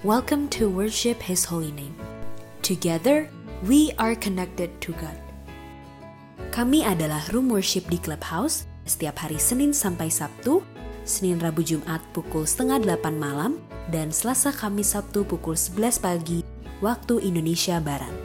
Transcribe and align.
Welcome 0.00 0.48
to 0.56 0.72
worship 0.72 1.20
His 1.20 1.44
holy 1.44 1.76
name. 1.76 1.92
Together, 2.64 3.28
we 3.68 3.92
are 4.00 4.16
connected 4.16 4.72
to 4.80 4.96
God. 4.96 5.12
Kami 6.56 6.88
adalah 6.88 7.20
Room 7.36 7.52
Worship 7.52 7.84
di 7.92 8.00
Clubhouse 8.00 8.64
setiap 8.88 9.20
hari 9.20 9.36
Senin 9.36 9.76
sampai 9.76 10.08
Sabtu, 10.08 10.64
Senin 11.04 11.36
Rabu 11.36 11.60
Jumat 11.60 12.00
pukul 12.16 12.48
setengah 12.48 12.80
delapan 12.80 13.20
malam, 13.20 13.52
dan 13.92 14.08
Selasa 14.08 14.56
Kamis 14.56 14.96
Sabtu 14.96 15.20
pukul 15.28 15.52
11 15.52 16.00
pagi 16.00 16.48
waktu 16.80 17.20
Indonesia 17.20 17.76
Barat. 17.76 18.16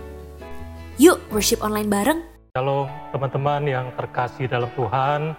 Yuk 0.95 1.19
worship 1.27 1.59
online 1.59 1.91
bareng! 1.91 2.23
Halo 2.55 2.87
teman-teman 3.11 3.67
yang 3.67 3.91
terkasih 3.99 4.47
dalam 4.47 4.71
Tuhan, 4.79 5.35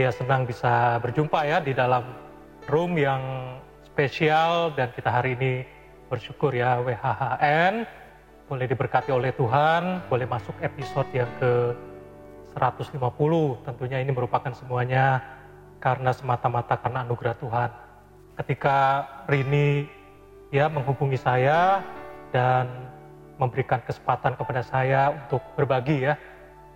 ya 0.00 0.08
senang 0.08 0.48
bisa 0.48 0.96
berjumpa 1.04 1.44
ya 1.44 1.60
di 1.60 1.76
dalam 1.76 2.00
room 2.64 2.96
yang 2.96 3.20
spesial 3.96 4.76
dan 4.76 4.92
kita 4.92 5.08
hari 5.08 5.32
ini 5.40 5.64
bersyukur 6.12 6.52
ya 6.52 6.84
WHHN 6.84 7.88
boleh 8.44 8.68
diberkati 8.68 9.08
oleh 9.08 9.32
Tuhan, 9.32 10.04
boleh 10.12 10.28
masuk 10.28 10.52
episode 10.60 11.08
yang 11.16 11.32
ke 11.40 11.72
150. 12.52 12.92
Tentunya 13.64 14.04
ini 14.04 14.12
merupakan 14.12 14.52
semuanya 14.52 15.24
karena 15.80 16.12
semata-mata 16.12 16.76
karena 16.76 17.08
anugerah 17.08 17.40
Tuhan. 17.40 17.70
Ketika 18.36 18.76
Rini 19.32 19.88
ya 20.52 20.68
menghubungi 20.68 21.16
saya 21.16 21.80
dan 22.36 22.68
memberikan 23.40 23.80
kesempatan 23.80 24.36
kepada 24.36 24.60
saya 24.60 25.24
untuk 25.24 25.40
berbagi 25.56 26.04
ya 26.04 26.20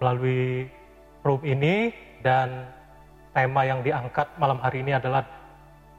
melalui 0.00 0.72
room 1.20 1.44
ini 1.44 1.92
dan 2.24 2.64
tema 3.36 3.68
yang 3.68 3.84
diangkat 3.84 4.24
malam 4.40 4.56
hari 4.56 4.80
ini 4.80 4.96
adalah 4.96 5.39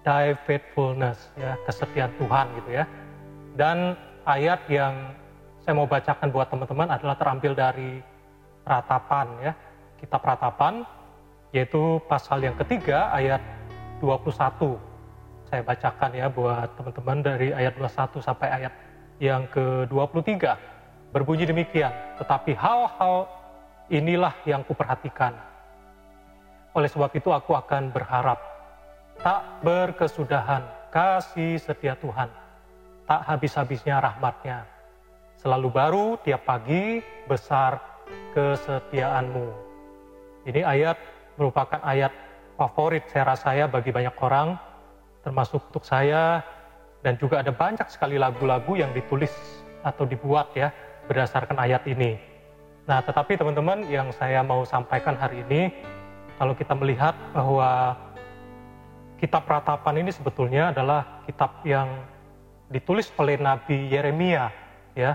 thy 0.02 0.34
faithfulness 0.48 1.30
ya 1.38 1.58
kesetiaan 1.66 2.12
Tuhan 2.18 2.46
gitu 2.62 2.70
ya. 2.82 2.86
Dan 3.58 3.94
ayat 4.26 4.66
yang 4.72 4.94
saya 5.62 5.74
mau 5.78 5.86
bacakan 5.86 6.34
buat 6.34 6.50
teman-teman 6.50 6.90
adalah 6.90 7.16
terambil 7.18 7.54
dari 7.54 8.02
ratapan 8.66 9.28
ya 9.42 9.54
kitab 10.02 10.22
ratapan 10.26 10.86
yaitu 11.54 12.02
pasal 12.10 12.42
yang 12.42 12.58
ketiga 12.58 13.14
ayat 13.14 13.42
21 14.02 14.78
saya 15.50 15.62
bacakan 15.62 16.12
ya 16.16 16.26
buat 16.32 16.70
teman-teman 16.80 17.18
dari 17.22 17.48
ayat 17.54 17.78
21 17.78 18.24
sampai 18.24 18.48
ayat 18.50 18.74
yang 19.22 19.46
ke-23 19.54 20.34
berbunyi 21.14 21.46
demikian 21.46 21.94
tetapi 22.18 22.58
hal-hal 22.58 23.30
inilah 23.92 24.32
yang 24.48 24.64
kuperhatikan. 24.64 25.36
Oleh 26.72 26.88
sebab 26.88 27.12
itu 27.12 27.28
aku 27.36 27.52
akan 27.52 27.92
berharap 27.92 28.40
tak 29.20 29.42
berkesudahan 29.60 30.64
kasih 30.92 31.60
setia 31.60 32.00
Tuhan, 32.00 32.32
tak 33.04 33.22
habis-habisnya 33.28 34.00
rahmatnya. 34.00 34.64
Selalu 35.40 35.68
baru 35.74 36.06
tiap 36.24 36.48
pagi 36.48 37.04
besar 37.28 37.80
kesetiaanmu. 38.32 39.48
Ini 40.48 40.62
ayat 40.64 40.98
merupakan 41.36 41.82
ayat 41.82 42.14
favorit 42.60 43.08
saya 43.10 43.34
rasa 43.34 43.56
ya 43.58 43.66
bagi 43.66 43.90
banyak 43.90 44.14
orang, 44.22 44.56
termasuk 45.26 45.64
untuk 45.72 45.82
saya, 45.82 46.46
dan 47.02 47.18
juga 47.18 47.42
ada 47.42 47.50
banyak 47.50 47.88
sekali 47.90 48.22
lagu-lagu 48.22 48.78
yang 48.78 48.94
ditulis 48.94 49.34
atau 49.82 50.06
dibuat 50.06 50.54
ya 50.54 50.70
berdasarkan 51.10 51.58
ayat 51.58 51.82
ini. 51.90 52.18
Nah, 52.86 53.02
tetapi 53.02 53.38
teman-teman 53.38 53.86
yang 53.90 54.10
saya 54.14 54.46
mau 54.46 54.66
sampaikan 54.66 55.18
hari 55.18 55.42
ini, 55.50 55.74
kalau 56.38 56.54
kita 56.58 56.74
melihat 56.74 57.14
bahwa 57.34 57.98
kitab 59.22 59.46
ratapan 59.46 60.02
ini 60.02 60.10
sebetulnya 60.10 60.74
adalah 60.74 61.22
kitab 61.30 61.62
yang 61.62 62.02
ditulis 62.74 63.14
oleh 63.22 63.38
Nabi 63.38 63.86
Yeremia 63.94 64.50
ya. 64.98 65.14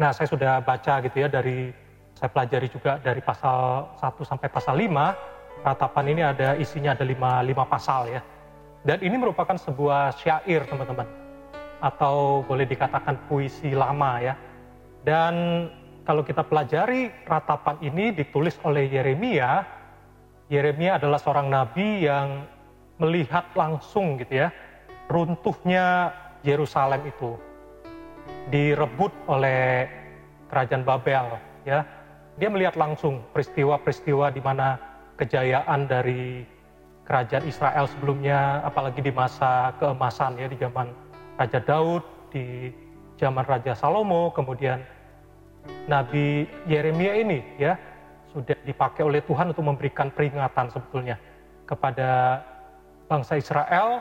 Nah, 0.00 0.10
saya 0.16 0.26
sudah 0.26 0.64
baca 0.64 1.04
gitu 1.04 1.20
ya 1.20 1.28
dari 1.28 1.68
saya 2.16 2.32
pelajari 2.32 2.72
juga 2.72 2.96
dari 3.04 3.20
pasal 3.20 3.92
1 4.00 4.24
sampai 4.24 4.48
pasal 4.48 4.80
5. 4.80 5.60
Ratapan 5.60 6.04
ini 6.08 6.22
ada 6.24 6.56
isinya 6.56 6.96
ada 6.96 7.04
5 7.04 7.44
5 7.44 7.68
pasal 7.68 8.08
ya. 8.08 8.24
Dan 8.84 9.04
ini 9.04 9.16
merupakan 9.20 9.56
sebuah 9.60 10.16
syair, 10.16 10.64
teman-teman. 10.64 11.04
Atau 11.84 12.48
boleh 12.48 12.64
dikatakan 12.64 13.28
puisi 13.28 13.76
lama 13.76 14.24
ya. 14.24 14.34
Dan 15.04 15.68
kalau 16.08 16.24
kita 16.24 16.44
pelajari 16.44 17.12
ratapan 17.28 17.76
ini 17.84 18.12
ditulis 18.12 18.56
oleh 18.64 18.88
Yeremia, 18.88 19.64
Yeremia 20.48 20.96
adalah 21.00 21.16
seorang 21.20 21.48
nabi 21.48 22.04
yang 22.04 22.44
melihat 22.98 23.44
langsung 23.58 24.18
gitu 24.22 24.46
ya 24.46 24.48
runtuhnya 25.10 26.12
Yerusalem 26.44 27.04
itu 27.08 27.36
direbut 28.48 29.12
oleh 29.28 29.88
kerajaan 30.48 30.84
Babel 30.84 31.40
ya. 31.64 31.84
Dia 32.34 32.50
melihat 32.50 32.74
langsung 32.74 33.22
peristiwa-peristiwa 33.30 34.34
di 34.34 34.42
mana 34.42 34.74
kejayaan 35.14 35.86
dari 35.86 36.42
kerajaan 37.06 37.46
Israel 37.46 37.86
sebelumnya 37.86 38.64
apalagi 38.66 38.98
di 38.98 39.14
masa 39.14 39.70
keemasan 39.78 40.40
ya 40.40 40.50
di 40.50 40.58
zaman 40.58 40.90
Raja 41.38 41.60
Daud 41.62 42.02
di 42.34 42.74
zaman 43.20 43.46
Raja 43.46 43.78
Salomo 43.78 44.34
kemudian 44.34 44.82
Nabi 45.86 46.48
Yeremia 46.66 47.14
ini 47.22 47.38
ya 47.60 47.78
sudah 48.34 48.58
dipakai 48.66 49.06
oleh 49.06 49.22
Tuhan 49.22 49.54
untuk 49.54 49.62
memberikan 49.62 50.10
peringatan 50.10 50.74
sebetulnya 50.74 51.14
kepada 51.70 52.42
bangsa 53.08 53.36
Israel 53.36 54.00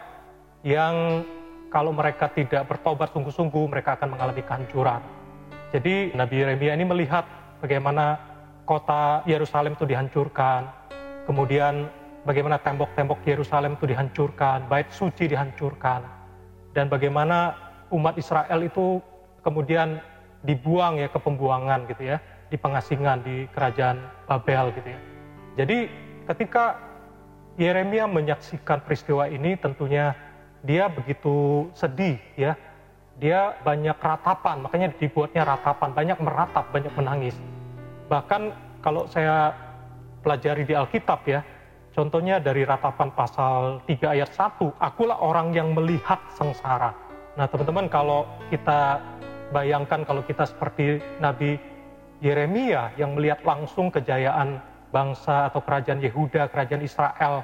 yang 0.64 1.26
kalau 1.74 1.90
mereka 1.90 2.30
tidak 2.30 2.70
bertobat 2.70 3.10
sungguh-sungguh 3.12 3.66
mereka 3.66 3.98
akan 3.98 4.14
mengalami 4.14 4.46
kehancuran. 4.46 5.02
Jadi 5.74 6.14
Nabi 6.14 6.46
Yeremia 6.46 6.78
ini 6.78 6.86
melihat 6.86 7.26
bagaimana 7.58 8.22
kota 8.70 9.26
Yerusalem 9.26 9.74
itu 9.74 9.90
dihancurkan, 9.90 10.70
kemudian 11.26 11.90
bagaimana 12.24 12.62
tembok-tembok 12.62 13.26
Yerusalem 13.26 13.76
itu 13.76 13.90
dihancurkan, 13.90 14.70
bait 14.70 14.88
suci 14.94 15.26
dihancurkan, 15.26 16.06
dan 16.78 16.88
bagaimana 16.94 17.58
umat 17.90 18.16
Israel 18.22 18.62
itu 18.62 19.02
kemudian 19.42 19.98
dibuang 20.46 21.02
ya 21.02 21.10
ke 21.10 21.18
pembuangan 21.18 21.90
gitu 21.90 22.06
ya, 22.06 22.22
di 22.54 22.56
pengasingan 22.62 23.26
di 23.26 23.50
kerajaan 23.50 23.98
Babel 24.30 24.70
gitu 24.78 24.88
ya. 24.94 25.00
Jadi 25.58 25.90
ketika 26.30 26.93
Yeremia 27.54 28.10
menyaksikan 28.10 28.82
peristiwa 28.82 29.30
ini 29.30 29.54
tentunya 29.58 30.18
dia 30.66 30.90
begitu 30.90 31.70
sedih 31.78 32.18
ya. 32.34 32.58
Dia 33.22 33.54
banyak 33.62 33.94
ratapan, 34.02 34.66
makanya 34.66 34.90
dibuatnya 34.98 35.46
ratapan, 35.46 35.94
banyak 35.94 36.18
meratap, 36.18 36.66
banyak 36.74 36.90
menangis. 36.98 37.38
Bahkan 38.10 38.42
kalau 38.82 39.06
saya 39.06 39.54
pelajari 40.26 40.66
di 40.66 40.74
Alkitab 40.74 41.22
ya, 41.30 41.46
contohnya 41.94 42.42
dari 42.42 42.66
ratapan 42.66 43.14
pasal 43.14 43.86
3 43.86 44.18
ayat 44.18 44.34
1, 44.34 44.74
akulah 44.82 45.22
orang 45.22 45.54
yang 45.54 45.78
melihat 45.78 46.18
sengsara. 46.34 46.90
Nah 47.38 47.46
teman-teman 47.46 47.86
kalau 47.86 48.26
kita 48.50 48.98
bayangkan 49.54 50.02
kalau 50.02 50.26
kita 50.26 50.50
seperti 50.50 50.98
Nabi 51.22 51.62
Yeremia 52.18 52.98
yang 52.98 53.14
melihat 53.14 53.46
langsung 53.46 53.94
kejayaan 53.94 54.58
bangsa 54.94 55.50
atau 55.50 55.66
kerajaan 55.66 55.98
Yehuda, 55.98 56.54
kerajaan 56.54 56.86
Israel, 56.86 57.42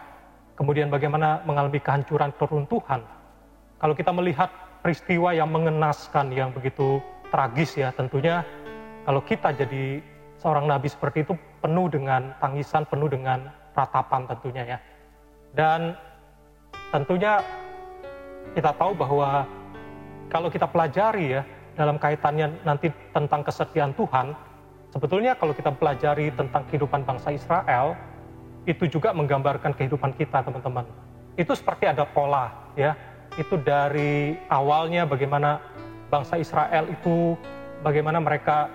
kemudian 0.53 0.93
bagaimana 0.93 1.41
mengalami 1.49 1.81
kehancuran 1.81 2.29
peruntuhan. 2.37 3.01
Kalau 3.81 3.97
kita 3.97 4.13
melihat 4.13 4.53
peristiwa 4.85 5.33
yang 5.33 5.49
mengenaskan, 5.49 6.29
yang 6.29 6.53
begitu 6.53 7.01
tragis 7.33 7.73
ya, 7.73 7.89
tentunya 7.89 8.45
kalau 9.09 9.25
kita 9.25 9.49
jadi 9.57 10.05
seorang 10.37 10.69
nabi 10.69 10.93
seperti 10.93 11.25
itu 11.25 11.33
penuh 11.59 11.89
dengan 11.89 12.37
tangisan, 12.37 12.85
penuh 12.85 13.09
dengan 13.09 13.49
ratapan 13.73 14.29
tentunya 14.29 14.77
ya. 14.77 14.77
Dan 15.57 15.97
tentunya 16.93 17.41
kita 18.53 18.77
tahu 18.77 18.93
bahwa 18.93 19.49
kalau 20.29 20.53
kita 20.53 20.69
pelajari 20.69 21.39
ya 21.39 21.41
dalam 21.73 21.97
kaitannya 21.97 22.61
nanti 22.61 22.93
tentang 23.15 23.41
kesetiaan 23.41 23.95
Tuhan, 23.97 24.35
Sebetulnya 24.89 25.37
kalau 25.37 25.53
kita 25.53 25.69
pelajari 25.69 26.33
tentang 26.33 26.65
kehidupan 26.65 27.05
bangsa 27.05 27.29
Israel, 27.29 27.93
itu 28.65 28.89
juga 28.89 29.13
menggambarkan 29.13 29.77
kehidupan 29.77 30.17
kita 30.17 30.41
teman-teman. 30.41 30.85
Itu 31.37 31.53
seperti 31.53 31.85
ada 31.85 32.09
pola 32.09 32.73
ya. 32.73 32.97
Itu 33.37 33.61
dari 33.61 34.33
awalnya 34.49 35.05
bagaimana 35.05 35.61
bangsa 36.09 36.41
Israel 36.41 36.89
itu 36.89 37.37
bagaimana 37.85 38.17
mereka 38.17 38.65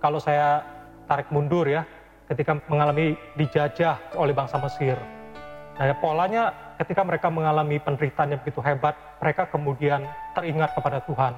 kalau 0.00 0.16
saya 0.16 0.64
tarik 1.04 1.28
mundur 1.28 1.68
ya 1.68 1.84
ketika 2.32 2.56
mengalami 2.68 3.12
dijajah 3.36 4.00
oleh 4.16 4.32
bangsa 4.32 4.56
Mesir. 4.60 4.96
Nah, 5.78 5.84
ya, 5.92 5.94
polanya 5.94 6.74
ketika 6.80 7.06
mereka 7.06 7.30
mengalami 7.30 7.78
penderitaan 7.78 8.34
yang 8.34 8.40
begitu 8.42 8.58
hebat, 8.64 8.98
mereka 9.22 9.46
kemudian 9.46 10.02
teringat 10.34 10.74
kepada 10.74 10.98
Tuhan 11.06 11.32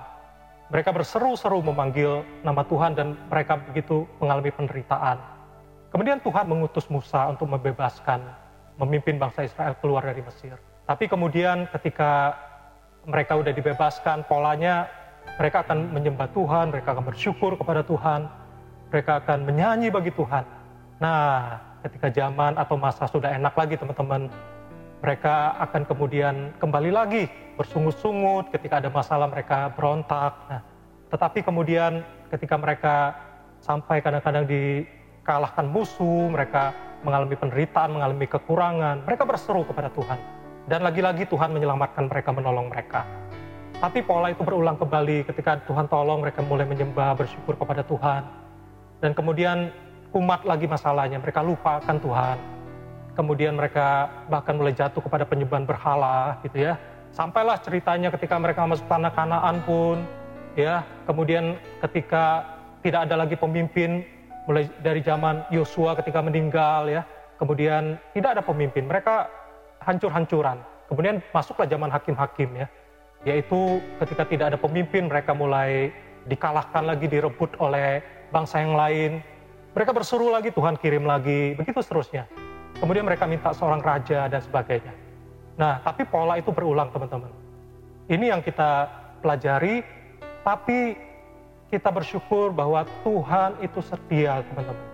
mereka 0.70 0.94
berseru-seru 0.94 1.58
memanggil 1.66 2.22
nama 2.46 2.62
Tuhan 2.62 2.94
dan 2.94 3.18
mereka 3.26 3.58
begitu 3.58 4.06
mengalami 4.22 4.54
penderitaan. 4.54 5.18
Kemudian 5.90 6.22
Tuhan 6.22 6.46
mengutus 6.46 6.86
Musa 6.86 7.26
untuk 7.26 7.50
membebaskan, 7.50 8.22
memimpin 8.78 9.18
bangsa 9.18 9.42
Israel 9.42 9.74
keluar 9.82 10.06
dari 10.06 10.22
Mesir. 10.22 10.54
Tapi 10.86 11.10
kemudian 11.10 11.66
ketika 11.74 12.38
mereka 13.02 13.34
udah 13.34 13.50
dibebaskan, 13.50 14.22
polanya 14.30 14.86
mereka 15.42 15.66
akan 15.66 15.90
menyembah 15.90 16.30
Tuhan, 16.30 16.70
mereka 16.70 16.94
akan 16.94 17.04
bersyukur 17.10 17.58
kepada 17.58 17.82
Tuhan, 17.82 18.30
mereka 18.94 19.18
akan 19.26 19.38
menyanyi 19.42 19.90
bagi 19.90 20.14
Tuhan. 20.14 20.46
Nah, 21.02 21.58
ketika 21.82 22.14
zaman 22.14 22.54
atau 22.54 22.78
masa 22.78 23.10
sudah 23.10 23.34
enak 23.34 23.58
lagi 23.58 23.74
teman-teman, 23.74 24.30
mereka 25.00 25.56
akan 25.56 25.82
kemudian 25.88 26.52
kembali 26.60 26.92
lagi 26.92 27.24
bersungut-sungut 27.56 28.52
ketika 28.52 28.84
ada 28.84 28.92
masalah 28.92 29.28
mereka 29.32 29.72
berontak. 29.72 30.32
Nah, 30.48 30.60
tetapi 31.08 31.40
kemudian 31.40 32.04
ketika 32.28 32.56
mereka 32.60 33.16
sampai 33.64 34.04
kadang-kadang 34.04 34.44
dikalahkan 34.44 35.66
musuh, 35.68 36.28
mereka 36.28 36.72
mengalami 37.00 37.36
penderitaan, 37.36 37.96
mengalami 37.96 38.28
kekurangan, 38.28 39.04
mereka 39.08 39.24
berseru 39.24 39.64
kepada 39.64 39.88
Tuhan. 39.92 40.20
Dan 40.68 40.84
lagi-lagi 40.84 41.24
Tuhan 41.26 41.50
menyelamatkan 41.50 42.06
mereka, 42.06 42.30
menolong 42.36 42.68
mereka. 42.68 43.08
Tapi 43.80 44.04
pola 44.04 44.28
itu 44.28 44.44
berulang 44.44 44.76
kembali 44.76 45.24
ketika 45.24 45.64
Tuhan 45.64 45.88
tolong 45.88 46.20
mereka 46.20 46.44
mulai 46.44 46.68
menyembah, 46.68 47.16
bersyukur 47.16 47.56
kepada 47.56 47.80
Tuhan. 47.80 48.28
Dan 49.00 49.16
kemudian 49.16 49.72
kumat 50.12 50.44
lagi 50.44 50.68
masalahnya, 50.68 51.16
mereka 51.16 51.40
lupakan 51.40 51.96
Tuhan. 51.96 52.59
Kemudian 53.14 53.58
mereka 53.58 54.08
bahkan 54.30 54.56
mulai 54.56 54.72
jatuh 54.72 55.02
kepada 55.02 55.26
penyembahan 55.26 55.66
berhala 55.66 56.38
gitu 56.46 56.66
ya. 56.70 56.78
Sampailah 57.10 57.58
ceritanya 57.60 58.08
ketika 58.14 58.38
mereka 58.38 58.64
masuk 58.64 58.86
tanah 58.86 59.12
kanaan 59.12 59.60
pun 59.66 60.02
ya. 60.54 60.86
Kemudian 61.04 61.58
ketika 61.82 62.46
tidak 62.80 63.10
ada 63.10 63.26
lagi 63.26 63.34
pemimpin 63.34 64.06
mulai 64.48 64.70
dari 64.80 65.02
zaman 65.02 65.44
Yosua 65.50 65.98
ketika 65.98 66.22
meninggal 66.22 66.86
ya. 66.88 67.02
Kemudian 67.40 67.96
tidak 68.12 68.36
ada 68.36 68.42
pemimpin, 68.44 68.84
mereka 68.84 69.26
hancur-hancuran. 69.80 70.60
Kemudian 70.92 71.24
masuklah 71.32 71.64
zaman 71.64 71.88
hakim-hakim 71.88 72.52
ya 72.52 72.68
yaitu 73.24 73.84
ketika 74.00 74.24
tidak 74.24 74.46
ada 74.54 74.58
pemimpin 74.58 75.04
mereka 75.04 75.36
mulai 75.36 75.92
dikalahkan 76.24 76.88
lagi 76.88 77.04
direbut 77.04 77.52
oleh 77.60 78.00
bangsa 78.32 78.64
yang 78.64 78.72
lain 78.72 79.20
mereka 79.76 79.92
berseru 79.92 80.32
lagi 80.32 80.48
Tuhan 80.52 80.80
kirim 80.80 81.04
lagi 81.04 81.52
begitu 81.56 81.84
seterusnya 81.84 82.24
kemudian 82.78 83.02
mereka 83.02 83.26
minta 83.26 83.50
seorang 83.50 83.82
raja 83.82 84.30
dan 84.30 84.40
sebagainya. 84.44 84.94
Nah 85.58 85.82
tapi 85.82 86.06
pola 86.06 86.38
itu 86.38 86.54
berulang 86.54 86.92
teman-teman. 86.94 87.32
Ini 88.06 88.36
yang 88.36 88.44
kita 88.44 88.86
pelajari 89.24 89.82
tapi 90.46 90.94
kita 91.70 91.90
bersyukur 91.90 92.50
bahwa 92.50 92.86
Tuhan 93.02 93.58
itu 93.62 93.80
setia 93.82 94.42
teman-teman. 94.52 94.86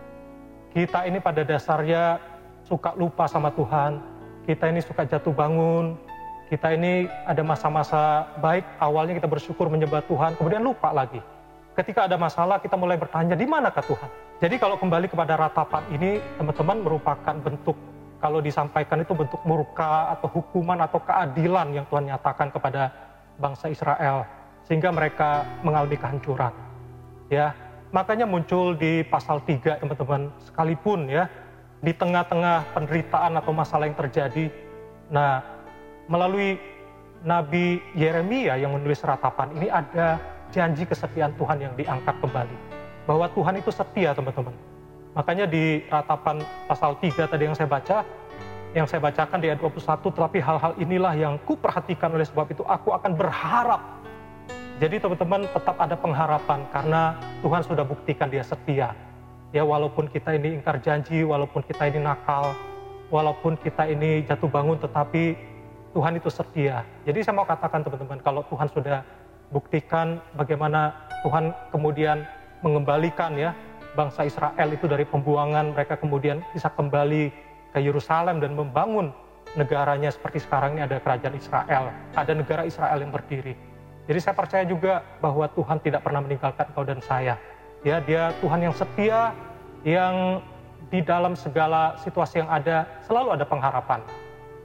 Kita 0.77 1.09
ini 1.09 1.19
pada 1.21 1.41
dasarnya 1.41 2.21
suka 2.69 2.93
lupa 2.97 3.25
sama 3.25 3.49
Tuhan. 3.53 4.01
Kita 4.45 4.69
ini 4.69 4.85
suka 4.85 5.09
jatuh 5.09 5.33
bangun. 5.33 5.97
Kita 6.47 6.71
ini 6.71 7.11
ada 7.27 7.43
masa-masa 7.43 8.31
baik, 8.39 8.63
awalnya 8.79 9.19
kita 9.19 9.27
bersyukur 9.27 9.67
menyembah 9.67 10.07
Tuhan, 10.07 10.39
kemudian 10.39 10.63
lupa 10.63 10.95
lagi. 10.95 11.19
Ketika 11.75 12.07
ada 12.07 12.15
masalah, 12.15 12.63
kita 12.63 12.79
mulai 12.79 12.95
bertanya, 12.95 13.35
di 13.35 13.43
manakah 13.51 13.83
Tuhan? 13.83 14.11
Jadi 14.37 14.61
kalau 14.61 14.77
kembali 14.77 15.09
kepada 15.09 15.33
ratapan 15.33 15.81
ini, 15.97 16.21
teman-teman 16.37 16.85
merupakan 16.85 17.37
bentuk, 17.41 17.73
kalau 18.21 18.45
disampaikan 18.45 19.01
itu 19.01 19.17
bentuk 19.17 19.41
murka 19.49 20.13
atau 20.13 20.29
hukuman 20.29 20.77
atau 20.85 21.01
keadilan 21.01 21.73
yang 21.73 21.89
Tuhan 21.89 22.05
nyatakan 22.13 22.53
kepada 22.53 22.93
bangsa 23.41 23.73
Israel, 23.73 24.29
sehingga 24.69 24.93
mereka 24.93 25.41
mengalami 25.65 25.97
kehancuran. 25.97 26.53
Ya, 27.33 27.57
makanya 27.97 28.29
muncul 28.29 28.77
di 28.77 29.01
pasal 29.09 29.41
3 29.41 29.81
teman-teman, 29.81 30.29
sekalipun 30.45 31.09
ya, 31.09 31.33
di 31.81 31.97
tengah-tengah 31.97 32.77
penderitaan 32.77 33.41
atau 33.41 33.57
masalah 33.57 33.89
yang 33.89 33.97
terjadi, 33.97 34.53
nah 35.09 35.41
melalui 36.13 36.61
Nabi 37.25 37.81
Yeremia 37.97 38.61
yang 38.61 38.77
menulis 38.77 39.01
ratapan 39.01 39.49
ini 39.57 39.73
ada 39.73 40.21
janji 40.53 40.85
kesetiaan 40.85 41.33
Tuhan 41.41 41.57
yang 41.57 41.73
diangkat 41.73 42.21
kembali. 42.21 42.76
Bahwa 43.07 43.31
Tuhan 43.31 43.63
itu 43.63 43.71
setia 43.71 44.11
teman-teman. 44.13 44.53
Makanya 45.17 45.47
di 45.49 45.81
ratapan 45.89 46.43
pasal 46.69 46.99
3 47.01 47.25
tadi 47.25 47.49
yang 47.49 47.57
saya 47.57 47.71
baca, 47.71 48.05
yang 48.77 48.85
saya 48.85 49.01
bacakan 49.01 49.39
di 49.41 49.49
ayat 49.49 49.63
21, 49.63 50.13
tetapi 50.13 50.39
hal-hal 50.45 50.73
inilah 50.77 51.15
yang 51.17 51.35
kuperhatikan 51.49 52.13
oleh 52.13 52.27
sebab 52.29 52.51
itu 52.53 52.61
aku 52.69 52.93
akan 52.93 53.17
berharap. 53.17 53.81
Jadi 54.77 55.01
teman-teman 55.01 55.49
tetap 55.49 55.81
ada 55.81 55.97
pengharapan 55.97 56.61
karena 56.69 57.17
Tuhan 57.41 57.63
sudah 57.65 57.85
buktikan 57.89 58.29
dia 58.29 58.45
setia. 58.45 58.93
Ya 59.57 59.65
walaupun 59.65 60.05
kita 60.13 60.37
ini 60.37 60.61
ingkar 60.61 60.85
janji, 60.85 61.25
walaupun 61.25 61.65
kita 61.65 61.89
ini 61.89 62.05
nakal, 62.05 62.53
walaupun 63.09 63.57
kita 63.57 63.89
ini 63.89 64.21
jatuh 64.29 64.53
bangun 64.53 64.77
tetapi 64.77 65.33
Tuhan 65.97 66.21
itu 66.21 66.29
setia. 66.29 66.85
Jadi 67.09 67.25
saya 67.25 67.41
mau 67.41 67.49
katakan 67.49 67.81
teman-teman, 67.81 68.21
kalau 68.21 68.45
Tuhan 68.53 68.69
sudah 68.69 69.01
buktikan 69.49 70.21
bagaimana 70.37 70.93
Tuhan 71.25 71.57
kemudian 71.73 72.29
mengembalikan 72.65 73.37
ya 73.37 73.53
bangsa 73.97 74.29
Israel 74.29 74.69
itu 74.69 74.85
dari 74.85 75.09
pembuangan, 75.09 75.73
mereka 75.73 75.97
kemudian 75.97 76.45
bisa 76.53 76.69
kembali 76.69 77.33
ke 77.73 77.79
Yerusalem 77.81 78.45
dan 78.45 78.53
membangun 78.53 79.11
negaranya 79.57 80.13
seperti 80.13 80.45
sekarang 80.45 80.77
ini 80.77 80.85
ada 80.85 81.01
kerajaan 81.01 81.35
Israel, 81.37 81.85
ada 82.13 82.33
negara 82.37 82.63
Israel 82.69 83.01
yang 83.01 83.11
berdiri. 83.11 83.57
Jadi 84.07 84.19
saya 84.23 84.35
percaya 84.37 84.65
juga 84.69 85.03
bahwa 85.19 85.49
Tuhan 85.51 85.83
tidak 85.83 86.05
pernah 86.05 86.23
meninggalkan 86.23 86.69
kau 86.77 86.87
dan 86.87 87.01
saya. 87.03 87.35
Ya, 87.83 87.99
dia 87.99 88.31
Tuhan 88.39 88.63
yang 88.63 88.75
setia, 88.77 89.35
yang 89.83 90.45
di 90.93 91.03
dalam 91.03 91.35
segala 91.35 91.99
situasi 91.99 92.45
yang 92.45 92.51
ada 92.53 92.87
selalu 93.03 93.35
ada 93.35 93.45
pengharapan. 93.49 94.01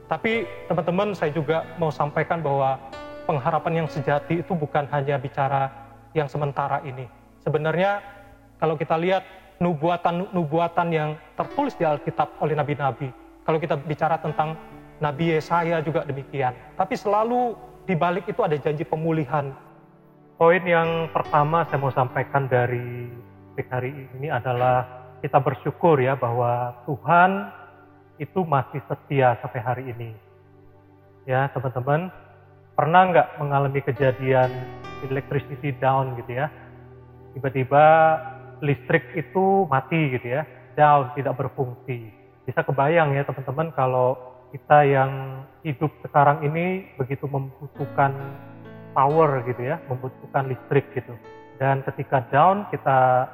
Tapi 0.06 0.46
teman-teman 0.70 1.16
saya 1.16 1.32
juga 1.34 1.66
mau 1.80 1.90
sampaikan 1.90 2.38
bahwa 2.38 2.78
pengharapan 3.26 3.82
yang 3.82 3.88
sejati 3.88 4.44
itu 4.44 4.52
bukan 4.54 4.86
hanya 4.92 5.18
bicara 5.18 5.72
yang 6.14 6.28
sementara 6.28 6.84
ini. 6.84 7.21
Sebenarnya 7.42 7.98
kalau 8.62 8.78
kita 8.78 8.94
lihat 8.94 9.26
nubuatan-nubuatan 9.58 10.88
yang 10.90 11.18
tertulis 11.34 11.74
di 11.74 11.82
Alkitab 11.82 12.38
oleh 12.38 12.54
nabi-nabi, 12.54 13.10
kalau 13.42 13.58
kita 13.58 13.74
bicara 13.78 14.18
tentang 14.22 14.54
Nabi 15.02 15.34
Yesaya 15.34 15.82
juga 15.82 16.06
demikian. 16.06 16.54
Tapi 16.78 16.94
selalu 16.94 17.58
di 17.82 17.98
balik 17.98 18.30
itu 18.30 18.38
ada 18.46 18.54
janji 18.54 18.86
pemulihan. 18.86 19.50
Poin 20.38 20.62
yang 20.62 21.10
pertama 21.10 21.66
saya 21.66 21.82
mau 21.82 21.90
sampaikan 21.90 22.46
dari 22.46 23.10
hari 23.66 24.06
ini 24.14 24.30
adalah 24.30 24.86
kita 25.22 25.42
bersyukur 25.42 25.98
ya 25.98 26.14
bahwa 26.14 26.74
Tuhan 26.86 27.50
itu 28.22 28.46
masih 28.46 28.78
setia 28.86 29.34
sampai 29.42 29.60
hari 29.62 29.84
ini. 29.90 30.10
Ya 31.26 31.50
teman-teman, 31.50 32.10
pernah 32.78 33.02
nggak 33.10 33.28
mengalami 33.42 33.80
kejadian 33.82 34.50
electricity 35.06 35.74
down 35.78 36.14
gitu 36.18 36.42
ya? 36.42 36.50
Tiba-tiba 37.32 37.84
listrik 38.62 39.16
itu 39.18 39.66
mati 39.66 40.16
gitu 40.16 40.26
ya, 40.38 40.42
down, 40.78 41.12
tidak 41.18 41.34
berfungsi. 41.36 42.12
Bisa 42.46 42.62
kebayang 42.62 43.14
ya 43.14 43.26
teman-teman 43.26 43.74
kalau 43.74 44.18
kita 44.52 44.84
yang 44.84 45.42
hidup 45.64 45.90
sekarang 46.04 46.44
ini 46.44 46.92
begitu 47.00 47.24
membutuhkan 47.24 48.12
power 48.92 49.42
gitu 49.48 49.62
ya, 49.64 49.80
membutuhkan 49.88 50.52
listrik 50.52 50.92
gitu. 50.92 51.16
Dan 51.56 51.80
ketika 51.86 52.24
down 52.28 52.68
kita 52.68 53.28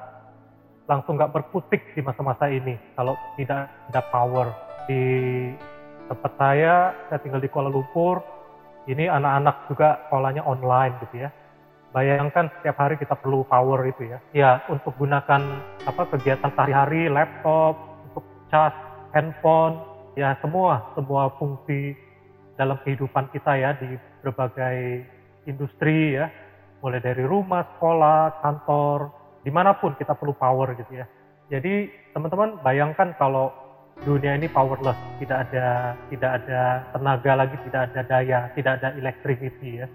langsung 0.89 1.21
nggak 1.21 1.35
berputik 1.35 1.93
di 1.93 2.01
masa-masa 2.01 2.49
ini 2.49 2.79
kalau 2.97 3.13
tidak 3.37 3.69
ada 3.93 4.03
power 4.09 4.49
di 4.89 5.05
tempat 6.09 6.33
saya, 6.41 6.97
saya 7.13 7.21
tinggal 7.21 7.45
di 7.45 7.53
Kuala 7.53 7.69
Lumpur, 7.69 8.25
ini 8.89 9.05
anak-anak 9.05 9.69
juga 9.69 9.89
sekolahnya 10.09 10.43
online 10.49 10.97
gitu 11.05 11.29
ya. 11.29 11.31
Bayangkan 11.89 12.53
setiap 12.61 12.77
hari 12.77 13.01
kita 13.01 13.17
perlu 13.17 13.49
power 13.49 13.81
itu 13.89 14.13
ya. 14.13 14.19
Ya, 14.37 14.51
untuk 14.69 14.93
gunakan 15.01 15.41
apa 15.89 16.03
kegiatan 16.13 16.53
sehari-hari, 16.53 17.09
laptop, 17.09 17.81
untuk 18.13 18.25
cas, 18.53 18.77
handphone, 19.17 19.81
ya 20.13 20.37
semua, 20.45 20.93
semua 20.93 21.33
fungsi 21.41 21.97
dalam 22.61 22.77
kehidupan 22.85 23.33
kita 23.33 23.57
ya 23.57 23.73
di 23.81 23.97
berbagai 24.21 25.09
industri 25.49 26.21
ya. 26.21 26.29
Mulai 26.85 27.01
dari 27.03 27.25
rumah, 27.25 27.67
sekolah, 27.75 28.45
kantor, 28.45 29.11
di 29.43 29.51
mana 29.51 29.75
pun 29.75 29.97
kita 29.97 30.15
perlu 30.15 30.37
power 30.37 30.77
gitu 30.77 30.93
ya. 30.93 31.07
Jadi 31.49 31.89
teman-teman 32.13 32.61
bayangkan 32.61 33.17
kalau 33.17 33.51
dunia 34.05 34.37
ini 34.37 34.47
powerless, 34.47 34.95
tidak 35.19 35.49
ada 35.49 35.97
tidak 36.13 36.31
ada 36.45 36.61
tenaga 36.93 37.33
lagi, 37.35 37.57
tidak 37.67 37.81
ada 37.91 38.01
daya, 38.05 38.41
tidak 38.55 38.73
ada 38.79 38.89
electricity 38.95 39.83
ya. 39.83 39.89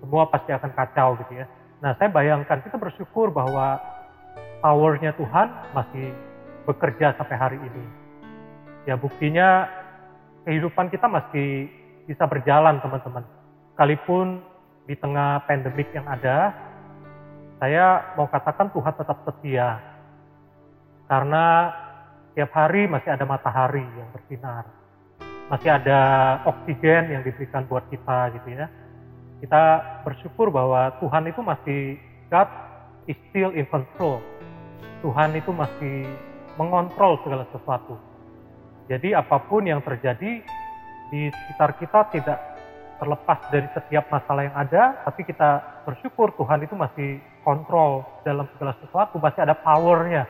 Semua 0.00 0.28
pasti 0.28 0.50
akan 0.50 0.70
kacau 0.72 1.16
gitu 1.24 1.44
ya. 1.44 1.46
Nah, 1.80 1.96
saya 1.96 2.08
bayangkan 2.12 2.60
kita 2.64 2.76
bersyukur 2.76 3.32
bahwa 3.32 3.80
powernya 4.60 5.16
Tuhan 5.16 5.48
masih 5.72 6.12
bekerja 6.68 7.16
sampai 7.16 7.36
hari 7.36 7.58
ini. 7.60 7.84
Ya 8.88 8.96
buktinya 8.96 9.68
kehidupan 10.48 10.88
kita 10.88 11.08
masih 11.08 11.68
bisa 12.08 12.24
berjalan 12.24 12.80
teman-teman. 12.80 13.24
Sekalipun 13.72 14.40
di 14.88 14.96
tengah 14.96 15.44
pandemik 15.44 15.88
yang 15.92 16.08
ada, 16.08 16.52
saya 17.60 18.16
mau 18.16 18.28
katakan 18.28 18.72
Tuhan 18.72 18.94
tetap 18.96 19.20
setia. 19.28 19.80
Karena 21.08 21.68
Tiap 22.30 22.50
hari 22.54 22.86
masih 22.86 23.10
ada 23.10 23.26
matahari 23.26 23.82
yang 23.82 24.08
bersinar. 24.14 24.62
Masih 25.50 25.66
ada 25.66 26.00
oksigen 26.46 27.10
yang 27.10 27.26
diberikan 27.26 27.66
buat 27.66 27.82
kita 27.90 28.30
gitu 28.38 28.54
ya. 28.54 28.70
Kita 29.40 29.64
bersyukur 30.04 30.52
bahwa 30.52 30.92
Tuhan 31.00 31.24
itu 31.32 31.40
masih 31.40 31.96
God 32.28 32.48
is 33.08 33.16
still 33.32 33.50
in 33.56 33.64
control. 33.72 34.20
Tuhan 35.00 35.32
itu 35.32 35.48
masih 35.50 36.04
mengontrol 36.60 37.16
segala 37.24 37.48
sesuatu. 37.48 37.96
Jadi 38.86 39.16
apa 39.16 39.40
pun 39.40 39.64
yang 39.64 39.80
terjadi 39.80 40.44
di 41.08 41.20
sekitar 41.32 41.80
kita 41.80 42.12
tidak 42.12 42.38
terlepas 43.00 43.40
dari 43.48 43.64
setiap 43.72 44.12
masalah 44.12 44.44
yang 44.44 44.56
ada, 44.60 45.00
tapi 45.08 45.24
kita 45.24 45.80
bersyukur 45.88 46.36
Tuhan 46.36 46.60
itu 46.60 46.76
masih 46.76 47.16
kontrol 47.40 48.04
dalam 48.28 48.44
segala 48.54 48.76
sesuatu, 48.84 49.16
masih 49.16 49.40
ada 49.40 49.56
powernya 49.56 50.28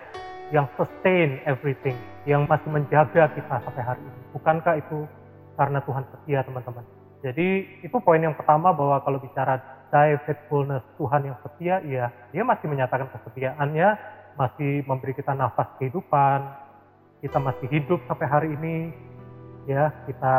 yang 0.55 0.71
sustain 0.79 1.43
everything, 1.51 1.99
yang 2.31 2.47
masih 2.47 2.71
menjaga 2.71 3.27
kita 3.35 3.59
sampai 3.67 3.83
hari 3.83 4.03
ini. 4.07 4.21
Bukankah 4.39 4.75
itu 4.79 5.03
karena 5.59 5.83
Tuhan 5.83 6.05
setia 6.15 6.41
teman-teman? 6.47 7.00
Jadi 7.21 7.81
itu 7.85 7.97
poin 8.01 8.21
yang 8.21 8.33
pertama 8.33 8.73
bahwa 8.73 9.01
kalau 9.05 9.21
bicara 9.21 9.61
thy 9.93 10.17
faithfulness 10.25 10.81
Tuhan 10.97 11.29
yang 11.29 11.37
setia, 11.45 11.85
iya 11.85 12.09
dia 12.33 12.43
masih 12.47 12.67
menyatakan 12.71 13.13
kesetiaannya, 13.13 13.89
masih 14.41 14.87
memberi 14.89 15.13
kita 15.13 15.37
nafas 15.37 15.69
kehidupan, 15.77 16.41
kita 17.21 17.37
masih 17.37 17.69
hidup 17.69 18.01
sampai 18.09 18.27
hari 18.27 18.49
ini, 18.57 18.89
ya 19.69 19.93
kita 20.09 20.37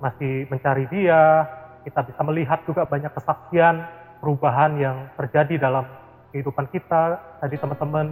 masih 0.00 0.48
mencari 0.48 0.88
dia, 0.88 1.44
kita 1.84 2.00
bisa 2.08 2.20
melihat 2.24 2.64
juga 2.64 2.88
banyak 2.88 3.12
kesaksian 3.12 3.84
perubahan 4.24 4.80
yang 4.80 4.96
terjadi 5.20 5.68
dalam 5.68 5.84
kehidupan 6.32 6.68
kita. 6.72 7.20
Tadi 7.44 7.56
teman-teman 7.60 8.08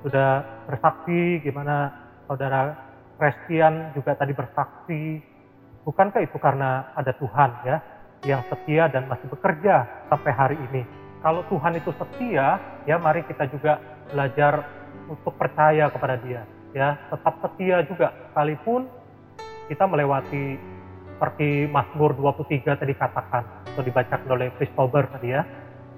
sudah 0.00 0.46
bersaksi 0.64 1.42
gimana 1.44 1.92
saudara 2.24 2.76
Christian 3.18 3.92
juga 3.92 4.14
tadi 4.14 4.32
bersaksi. 4.32 5.20
Bukankah 5.88 6.20
itu 6.20 6.36
karena 6.36 6.92
ada 6.92 7.16
Tuhan 7.16 7.64
ya 7.64 7.80
yang 8.28 8.44
setia 8.52 8.92
dan 8.92 9.08
masih 9.08 9.24
bekerja 9.32 9.88
sampai 10.12 10.32
hari 10.36 10.60
ini? 10.68 10.84
Kalau 11.24 11.40
Tuhan 11.48 11.80
itu 11.80 11.88
setia, 11.96 12.60
ya 12.84 13.00
mari 13.00 13.24
kita 13.24 13.48
juga 13.48 13.80
belajar 14.12 14.68
untuk 15.08 15.32
percaya 15.40 15.88
kepada 15.88 16.20
Dia, 16.20 16.44
ya 16.76 16.92
tetap 17.08 17.40
setia 17.40 17.80
juga 17.88 18.12
sekalipun 18.28 18.84
kita 19.72 19.88
melewati 19.88 20.60
seperti 21.16 21.72
Mazmur 21.72 22.12
23 22.20 22.68
tadi 22.68 22.92
katakan 22.92 23.44
atau 23.72 23.80
dibacakan 23.80 24.28
oleh 24.28 24.52
Christopher 24.60 25.08
tadi 25.08 25.32
ya. 25.32 25.42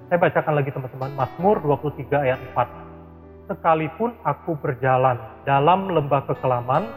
Saya 0.07 0.23
bacakan 0.23 0.53
lagi 0.55 0.71
teman-teman 0.71 1.11
Mazmur 1.19 1.59
23 1.67 2.31
ayat 2.31 2.39
4. 2.55 3.51
Sekalipun 3.51 4.15
aku 4.23 4.55
berjalan 4.55 5.19
dalam 5.43 5.91
lembah 5.91 6.23
kekelaman, 6.31 6.87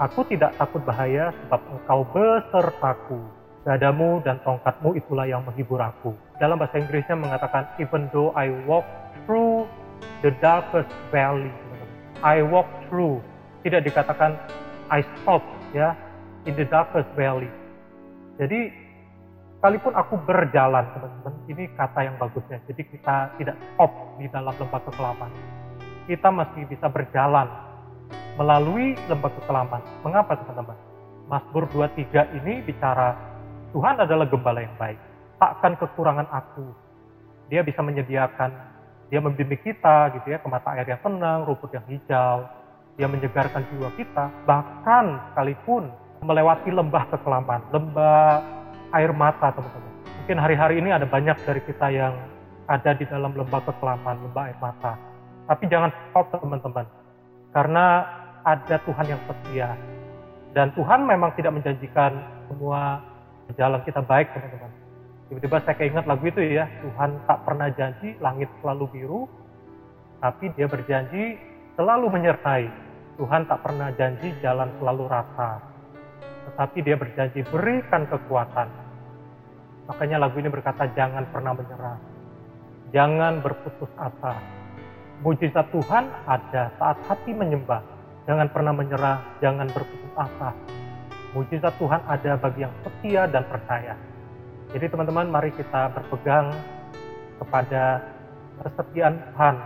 aku 0.00 0.26
tidak 0.30 0.54
takut 0.56 0.82
bahaya 0.82 1.30
sebab 1.44 1.60
engkau 1.70 2.00
besertaku. 2.12 3.20
Gadamu 3.64 4.20
dan 4.20 4.36
tongkatmu 4.44 4.92
itulah 4.92 5.24
yang 5.24 5.40
menghibur 5.40 5.80
aku. 5.80 6.12
Dalam 6.36 6.60
bahasa 6.60 6.76
Inggrisnya 6.76 7.16
mengatakan, 7.16 7.64
even 7.80 8.12
though 8.12 8.28
I 8.36 8.52
walk 8.68 8.84
through 9.24 9.64
the 10.20 10.36
darkest 10.44 10.92
valley. 11.08 11.48
I 12.20 12.44
walk 12.44 12.68
through. 12.92 13.24
Tidak 13.64 13.80
dikatakan 13.88 14.36
I 14.92 15.00
stop 15.16 15.40
ya 15.72 15.96
in 16.44 16.52
the 16.60 16.68
darkest 16.68 17.08
valley 17.16 17.48
jadi 18.34 18.74
sekalipun 19.58 19.94
aku 19.94 20.18
berjalan 20.26 20.84
teman-teman, 20.90 21.34
ini 21.46 21.64
kata 21.78 22.00
yang 22.02 22.16
bagusnya. 22.18 22.58
Jadi 22.66 22.82
kita 22.90 23.30
tidak 23.38 23.56
stop 23.74 23.92
di 24.18 24.26
dalam 24.26 24.54
lembah 24.58 24.82
kekelaman. 24.90 25.30
Kita 26.10 26.28
masih 26.34 26.66
bisa 26.66 26.90
berjalan 26.90 27.46
melalui 28.34 28.98
lembah 29.06 29.30
kekelaman. 29.40 29.82
Mengapa 30.02 30.38
teman-teman? 30.38 30.76
Mazmur 31.30 31.64
23 31.72 32.38
ini 32.42 32.60
bicara 32.66 33.16
Tuhan 33.72 33.96
adalah 33.98 34.26
gembala 34.28 34.60
yang 34.62 34.74
baik. 34.78 34.98
Takkan 35.40 35.74
kekurangan 35.78 36.28
aku. 36.30 36.66
Dia 37.50 37.60
bisa 37.66 37.82
menyediakan, 37.82 38.50
dia 39.10 39.20
membimbing 39.20 39.60
kita 39.60 40.14
gitu 40.18 40.26
ya 40.30 40.38
ke 40.40 40.48
mata 40.48 40.74
air 40.74 40.86
yang 40.86 41.02
tenang, 41.02 41.46
rumput 41.46 41.70
yang 41.74 41.84
hijau. 41.90 42.46
Dia 42.94 43.10
menyegarkan 43.10 43.66
jiwa 43.74 43.90
kita. 43.98 44.30
Bahkan 44.46 45.34
sekalipun 45.34 45.90
melewati 46.22 46.70
lembah 46.70 47.04
kekelaman, 47.10 47.60
lembah 47.74 48.40
air 48.94 49.10
mata 49.10 49.50
teman-teman. 49.50 49.92
Mungkin 50.22 50.38
hari-hari 50.40 50.80
ini 50.80 50.88
ada 50.94 51.04
banyak 51.04 51.36
dari 51.44 51.60
kita 51.66 51.90
yang 51.90 52.14
ada 52.64 52.96
di 52.96 53.04
dalam 53.04 53.34
lembah 53.36 53.60
kekelaman, 53.66 54.24
lembah 54.30 54.42
air 54.48 54.58
mata. 54.62 54.96
Tapi 55.44 55.68
jangan 55.68 55.92
stop 56.08 56.32
teman-teman, 56.40 56.88
karena 57.52 58.08
ada 58.44 58.76
Tuhan 58.84 59.06
yang 59.08 59.20
setia. 59.26 59.74
Dan 60.54 60.70
Tuhan 60.78 61.08
memang 61.08 61.34
tidak 61.34 61.56
menjanjikan 61.58 62.14
semua 62.46 63.02
jalan 63.58 63.82
kita 63.82 64.00
baik 64.04 64.30
teman-teman. 64.30 64.72
Tiba-tiba 65.32 65.56
saya 65.64 65.76
keinget 65.80 66.04
lagu 66.06 66.24
itu 66.28 66.40
ya, 66.44 66.68
Tuhan 66.84 67.10
tak 67.26 67.42
pernah 67.42 67.68
janji 67.74 68.14
langit 68.20 68.46
selalu 68.60 68.84
biru, 68.92 69.22
tapi 70.22 70.52
dia 70.54 70.68
berjanji 70.68 71.40
selalu 71.74 72.06
menyertai. 72.12 72.70
Tuhan 73.18 73.48
tak 73.50 73.64
pernah 73.64 73.90
janji 73.96 74.30
jalan 74.42 74.70
selalu 74.78 75.04
rata 75.10 75.74
tetapi 76.44 76.78
dia 76.84 76.96
berjanji 76.96 77.40
berikan 77.48 78.04
kekuatan. 78.08 78.68
Makanya 79.88 80.16
lagu 80.20 80.36
ini 80.40 80.48
berkata 80.48 80.88
jangan 80.92 81.28
pernah 81.28 81.52
menyerah. 81.56 81.98
Jangan 82.92 83.42
berputus 83.42 83.90
asa. 83.98 84.38
Mujizat 85.24 85.66
Tuhan 85.72 86.04
ada 86.28 86.70
saat 86.78 86.98
hati 87.08 87.32
menyembah. 87.32 87.80
Jangan 88.24 88.48
pernah 88.50 88.72
menyerah, 88.72 89.18
jangan 89.44 89.68
berputus 89.68 90.12
asa. 90.16 90.50
Mujizat 91.36 91.74
Tuhan 91.76 92.00
ada 92.08 92.32
bagi 92.40 92.64
yang 92.64 92.74
setia 92.86 93.28
dan 93.28 93.44
percaya. 93.50 93.94
Jadi 94.72 94.86
teman-teman 94.88 95.28
mari 95.28 95.50
kita 95.52 95.92
berpegang 95.92 96.50
kepada 97.42 98.00
kesetiaan 98.62 99.20
Tuhan. 99.20 99.56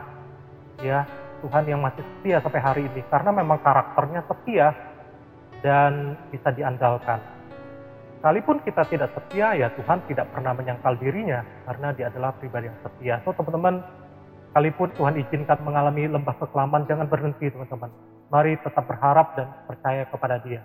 Ya, 0.82 0.98
Tuhan 1.44 1.64
yang 1.70 1.80
masih 1.82 2.02
setia 2.02 2.42
sampai 2.42 2.60
hari 2.60 2.82
ini. 2.90 3.02
Karena 3.06 3.30
memang 3.30 3.62
karakternya 3.62 4.26
setia, 4.26 4.74
dan 5.62 6.14
bisa 6.30 6.54
diandalkan. 6.54 7.18
Sekalipun 8.18 8.58
kita 8.66 8.82
tidak 8.90 9.14
setia, 9.14 9.54
ya 9.54 9.68
Tuhan 9.78 10.02
tidak 10.10 10.26
pernah 10.34 10.50
menyangkal 10.50 10.98
dirinya 10.98 11.46
karena 11.70 11.94
dia 11.94 12.10
adalah 12.10 12.34
pribadi 12.34 12.66
yang 12.66 12.78
setia. 12.82 13.14
So 13.22 13.30
teman-teman, 13.30 13.78
sekalipun 14.50 14.90
Tuhan 14.98 15.14
izinkan 15.22 15.58
mengalami 15.62 16.10
lembah 16.10 16.34
kekelaman, 16.42 16.82
jangan 16.90 17.06
berhenti 17.06 17.46
teman-teman. 17.46 17.90
Mari 18.28 18.60
tetap 18.60 18.84
berharap 18.84 19.40
dan 19.40 19.48
percaya 19.64 20.04
kepada 20.04 20.36
dia. 20.44 20.60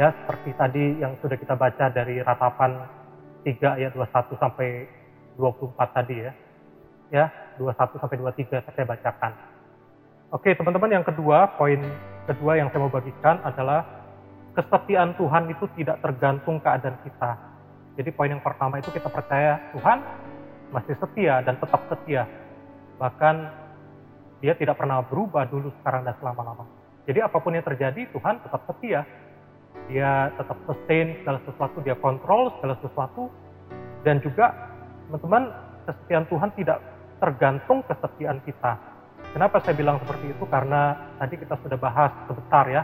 Ya, 0.00 0.16
seperti 0.24 0.56
tadi 0.56 0.84
yang 0.96 1.12
sudah 1.20 1.36
kita 1.36 1.52
baca 1.52 1.92
dari 1.92 2.24
ratapan 2.24 2.88
3 3.44 3.76
ayat 3.76 3.92
21 3.92 4.32
sampai 4.40 4.88
24 5.36 5.76
tadi 5.92 6.16
ya. 6.24 6.32
Ya, 7.12 7.24
21 7.60 8.00
sampai 8.00 8.16
23 8.16 8.64
saya 8.64 8.86
bacakan. 8.88 9.32
Oke, 10.32 10.56
teman-teman, 10.56 11.00
yang 11.00 11.04
kedua, 11.04 11.52
poin 11.60 11.78
kedua 12.24 12.56
yang 12.56 12.72
saya 12.72 12.80
mau 12.82 12.92
bagikan 12.92 13.44
adalah 13.44 13.84
kesetiaan 14.56 15.12
Tuhan 15.20 15.52
itu 15.52 15.64
tidak 15.76 16.00
tergantung 16.00 16.58
keadaan 16.64 16.96
kita. 17.04 17.36
Jadi 17.96 18.08
poin 18.12 18.32
yang 18.32 18.44
pertama 18.44 18.80
itu 18.80 18.88
kita 18.92 19.12
percaya 19.12 19.60
Tuhan 19.76 20.00
masih 20.72 20.96
setia 20.96 21.44
dan 21.44 21.60
tetap 21.60 21.80
setia. 21.92 22.24
Bahkan 22.96 23.34
dia 24.44 24.52
tidak 24.56 24.76
pernah 24.76 25.00
berubah 25.00 25.48
dulu, 25.48 25.72
sekarang 25.80 26.04
dan 26.04 26.16
selama-lama. 26.20 26.75
Jadi 27.06 27.18
apa 27.22 27.38
pun 27.38 27.54
yang 27.54 27.62
terjadi, 27.62 28.10
Tuhan 28.10 28.42
tetap 28.42 28.60
setia. 28.66 29.06
Dia 29.86 30.34
tetap 30.34 30.58
sustain 30.66 31.14
segala 31.22 31.38
sesuatu, 31.46 31.78
dia 31.86 31.94
kontrol 31.98 32.50
segala 32.58 32.74
sesuatu. 32.82 33.30
Dan 34.02 34.18
juga 34.22 34.50
teman-teman, 35.06 35.54
kesetiaan 35.86 36.26
Tuhan 36.26 36.50
tidak 36.58 36.78
tergantung 37.22 37.86
kesetiaan 37.86 38.42
kita. 38.42 38.74
Kenapa 39.32 39.62
saya 39.62 39.74
bilang 39.78 40.02
seperti 40.02 40.34
itu? 40.34 40.44
Karena 40.50 40.94
tadi 41.18 41.34
kita 41.38 41.54
sudah 41.62 41.78
bahas 41.78 42.10
sebentar 42.26 42.66
ya, 42.66 42.82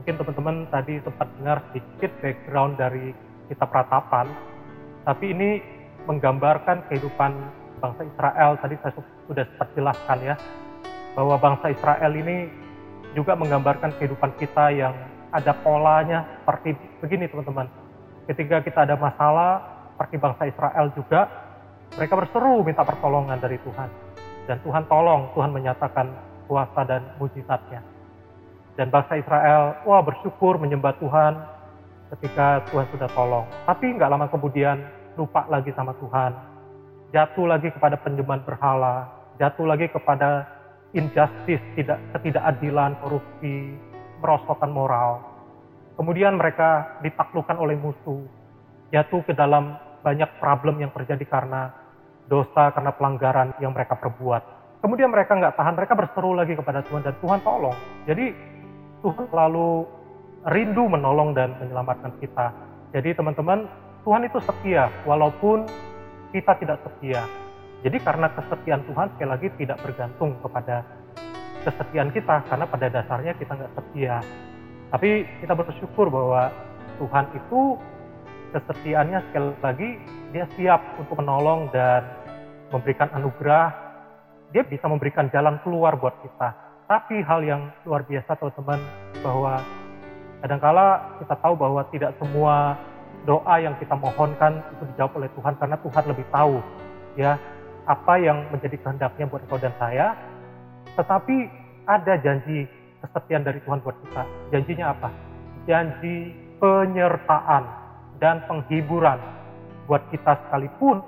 Mungkin 0.00 0.14
teman-teman 0.18 0.56
tadi 0.74 0.98
sempat 1.06 1.28
dengar 1.38 1.58
sedikit 1.70 2.10
background 2.18 2.72
dari 2.78 3.14
kitab 3.46 3.70
ratapan, 3.70 4.26
tapi 5.06 5.30
ini 5.30 5.50
menggambarkan 6.10 6.90
kehidupan 6.90 7.32
bangsa 7.78 8.02
Israel. 8.02 8.58
Tadi 8.58 8.74
saya 8.82 8.92
sudah 9.30 9.44
sempat 9.54 9.68
jelaskan 9.78 10.18
ya, 10.20 10.34
bahwa 11.14 11.38
bangsa 11.38 11.70
Israel 11.70 12.12
ini 12.18 12.50
juga 13.14 13.38
menggambarkan 13.38 13.94
kehidupan 13.96 14.34
kita 14.36 14.74
yang 14.74 14.94
ada 15.34 15.54
polanya 15.62 16.26
seperti 16.42 16.74
begini 17.02 17.30
teman-teman. 17.30 17.66
Ketika 18.30 18.62
kita 18.62 18.86
ada 18.86 18.94
masalah, 18.98 19.62
seperti 19.94 20.14
bangsa 20.18 20.42
Israel 20.50 20.86
juga, 20.94 21.20
mereka 21.94 22.14
berseru 22.18 22.62
minta 22.66 22.82
pertolongan 22.82 23.38
dari 23.38 23.58
Tuhan. 23.62 23.88
Dan 24.44 24.58
Tuhan 24.60 24.84
tolong, 24.90 25.30
Tuhan 25.32 25.50
menyatakan 25.54 26.06
kuasa 26.50 26.80
dan 26.84 27.02
mujizatnya. 27.18 27.80
Dan 28.74 28.90
bangsa 28.90 29.14
Israel, 29.18 29.78
wah 29.86 30.02
bersyukur 30.02 30.58
menyembah 30.58 30.98
Tuhan 30.98 31.32
ketika 32.18 32.66
Tuhan 32.70 32.86
sudah 32.90 33.08
tolong. 33.14 33.46
Tapi 33.66 33.94
nggak 33.94 34.10
lama 34.10 34.26
kemudian 34.30 34.82
lupa 35.14 35.46
lagi 35.46 35.70
sama 35.78 35.94
Tuhan. 36.02 36.34
Jatuh 37.14 37.46
lagi 37.46 37.70
kepada 37.70 37.94
penyembahan 38.02 38.42
berhala, 38.42 39.06
jatuh 39.38 39.62
lagi 39.62 39.86
kepada 39.86 40.50
injustice, 40.94 41.62
tidak 41.74 41.98
ketidakadilan, 42.14 42.96
korupsi, 43.02 43.74
merosotkan 44.22 44.70
moral. 44.70 45.20
Kemudian 45.98 46.38
mereka 46.38 46.98
ditaklukkan 47.02 47.58
oleh 47.58 47.76
musuh, 47.78 48.22
jatuh 48.94 49.22
ke 49.26 49.34
dalam 49.34 49.78
banyak 50.02 50.30
problem 50.38 50.78
yang 50.82 50.90
terjadi 50.94 51.22
karena 51.26 51.74
dosa, 52.30 52.72
karena 52.72 52.94
pelanggaran 52.94 53.52
yang 53.60 53.74
mereka 53.74 53.98
perbuat. 53.98 54.42
Kemudian 54.80 55.10
mereka 55.10 55.36
nggak 55.36 55.56
tahan, 55.56 55.74
mereka 55.76 55.94
berseru 55.96 56.36
lagi 56.36 56.54
kepada 56.56 56.84
Tuhan 56.84 57.02
dan 57.04 57.14
Tuhan 57.20 57.40
tolong. 57.40 57.76
Jadi 58.04 58.32
Tuhan 59.00 59.24
selalu 59.28 59.84
rindu 60.52 60.84
menolong 60.88 61.32
dan 61.32 61.56
menyelamatkan 61.56 62.12
kita. 62.20 62.52
Jadi 62.92 63.16
teman-teman, 63.16 63.64
Tuhan 64.04 64.28
itu 64.28 64.38
setia 64.44 64.92
walaupun 65.08 65.64
kita 66.36 66.52
tidak 66.60 66.78
setia. 66.84 67.24
Jadi 67.84 68.00
karena 68.00 68.32
kesetiaan 68.32 68.80
Tuhan 68.88 69.12
sekali 69.12 69.28
lagi 69.28 69.48
tidak 69.60 69.76
bergantung 69.84 70.40
kepada 70.40 70.88
kesetiaan 71.68 72.08
kita 72.16 72.40
karena 72.48 72.64
pada 72.64 72.86
dasarnya 72.88 73.36
kita 73.36 73.52
nggak 73.60 73.72
setia. 73.76 74.24
Tapi 74.88 75.28
kita 75.44 75.52
bersyukur 75.52 76.08
bahwa 76.08 76.48
Tuhan 76.96 77.28
itu 77.36 77.76
kesetiaannya 78.56 79.18
sekali 79.28 79.52
lagi 79.60 79.90
dia 80.32 80.48
siap 80.56 80.80
untuk 80.96 81.20
menolong 81.20 81.68
dan 81.76 82.08
memberikan 82.72 83.12
anugerah. 83.12 83.68
Dia 84.56 84.64
bisa 84.64 84.88
memberikan 84.88 85.28
jalan 85.28 85.60
keluar 85.60 86.00
buat 86.00 86.16
kita. 86.24 86.56
Tapi 86.88 87.20
hal 87.20 87.44
yang 87.44 87.68
luar 87.84 88.08
biasa 88.08 88.32
teman-teman 88.40 88.80
bahwa 89.20 89.60
kadangkala 90.40 91.20
kita 91.20 91.36
tahu 91.36 91.54
bahwa 91.56 91.84
tidak 91.92 92.16
semua 92.16 92.80
doa 93.28 93.54
yang 93.60 93.76
kita 93.76 93.92
mohonkan 93.92 94.64
itu 94.72 94.84
dijawab 94.92 95.20
oleh 95.20 95.28
Tuhan 95.36 95.52
karena 95.60 95.76
Tuhan 95.80 96.04
lebih 96.12 96.26
tahu 96.28 96.54
ya 97.16 97.40
apa 97.84 98.14
yang 98.20 98.48
menjadi 98.48 98.80
kehendaknya 98.80 99.24
buat 99.28 99.44
engkau 99.44 99.60
dan 99.60 99.74
saya. 99.76 100.16
Tetapi 100.96 101.36
ada 101.84 102.14
janji 102.20 102.64
kesetiaan 103.04 103.44
dari 103.44 103.60
Tuhan 103.64 103.84
buat 103.84 103.96
kita. 104.08 104.22
Janjinya 104.52 104.86
apa? 104.96 105.08
Janji 105.68 106.32
penyertaan 106.60 107.64
dan 108.22 108.44
penghiburan 108.48 109.20
buat 109.84 110.00
kita 110.08 110.48
sekalipun 110.48 111.04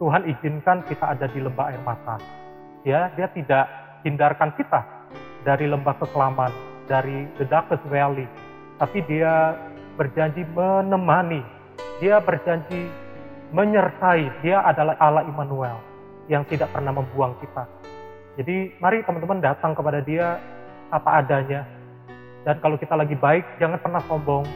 Tuhan 0.00 0.26
izinkan 0.26 0.82
kita 0.90 1.14
ada 1.14 1.30
di 1.30 1.38
lembah 1.38 1.70
air 1.70 1.82
mata. 1.86 2.18
Ya, 2.82 3.14
dia 3.14 3.30
tidak 3.30 3.70
hindarkan 4.02 4.50
kita 4.58 4.82
dari 5.46 5.70
lembah 5.70 5.94
kekelaman, 6.02 6.50
dari 6.90 7.30
the 7.38 7.46
darkest 7.46 7.86
valley, 7.86 8.26
tapi 8.82 8.98
dia 9.06 9.54
berjanji 9.94 10.42
menemani, 10.50 11.46
dia 12.02 12.18
berjanji 12.18 12.90
menyertai, 13.52 14.40
dia 14.40 14.64
adalah 14.64 14.96
Allah 14.96 15.28
Immanuel 15.28 15.76
yang 16.26 16.42
tidak 16.48 16.72
pernah 16.72 16.90
membuang 16.96 17.36
kita. 17.38 17.68
Jadi 18.40 18.72
mari 18.80 19.04
teman-teman 19.04 19.44
datang 19.44 19.76
kepada 19.76 20.00
dia 20.00 20.40
apa 20.88 21.20
adanya. 21.20 21.68
Dan 22.48 22.58
kalau 22.64 22.80
kita 22.80 22.96
lagi 22.96 23.12
baik, 23.12 23.44
jangan 23.60 23.78
pernah 23.78 24.00
sombong. 24.08 24.48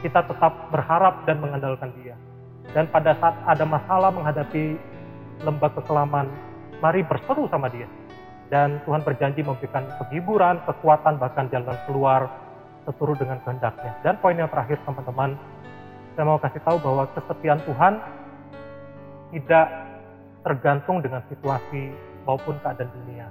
Kita 0.00 0.22
tetap 0.22 0.70
berharap 0.70 1.26
dan 1.26 1.42
mengandalkan 1.42 1.90
dia. 2.00 2.14
Dan 2.70 2.86
pada 2.86 3.18
saat 3.18 3.34
ada 3.44 3.66
masalah 3.66 4.14
menghadapi 4.14 4.78
lembah 5.42 5.70
kekelaman, 5.74 6.30
mari 6.78 7.02
berseru 7.02 7.50
sama 7.50 7.66
dia. 7.66 7.90
Dan 8.46 8.78
Tuhan 8.86 9.02
berjanji 9.02 9.42
memberikan 9.42 9.82
penghiburan, 9.98 10.62
kekuatan, 10.62 11.18
bahkan 11.18 11.50
jalan 11.50 11.74
keluar 11.90 12.30
seturut 12.86 13.18
dengan 13.18 13.42
kehendaknya. 13.42 13.90
Dan 14.06 14.22
poin 14.22 14.38
yang 14.38 14.46
terakhir 14.46 14.78
teman-teman, 14.86 15.34
saya 16.14 16.24
mau 16.24 16.38
kasih 16.38 16.62
tahu 16.62 16.78
bahwa 16.78 17.10
kesetiaan 17.10 17.60
Tuhan 17.66 17.98
tidak 19.34 19.66
tergantung 20.46 21.02
dengan 21.02 21.22
situasi 21.26 21.90
maupun 22.22 22.54
keadaan 22.62 22.90
dunia. 23.02 23.26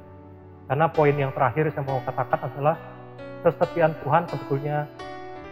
Karena 0.65 0.89
poin 0.89 1.13
yang 1.15 1.31
terakhir 1.31 1.69
saya 1.71 1.85
mau 1.85 2.01
katakan 2.03 2.39
adalah 2.51 2.75
kesetiaan 3.45 3.93
Tuhan 4.01 4.23
sebetulnya 4.27 4.77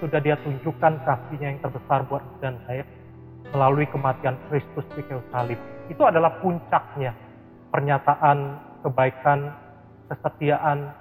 sudah 0.01 0.19
dia 0.19 0.35
tunjukkan 0.41 0.93
kasihnya 1.05 1.47
yang 1.53 1.59
terbesar 1.61 2.03
buat 2.09 2.23
dan 2.41 2.57
saya 2.65 2.83
melalui 3.53 3.85
kematian 3.87 4.35
Kristus 4.49 4.83
di 4.97 5.05
kayu 5.05 5.21
salib. 5.29 5.59
Itu 5.87 6.03
adalah 6.03 6.41
puncaknya 6.41 7.13
pernyataan 7.69 8.37
kebaikan, 8.81 9.53
kesetiaan 10.09 10.91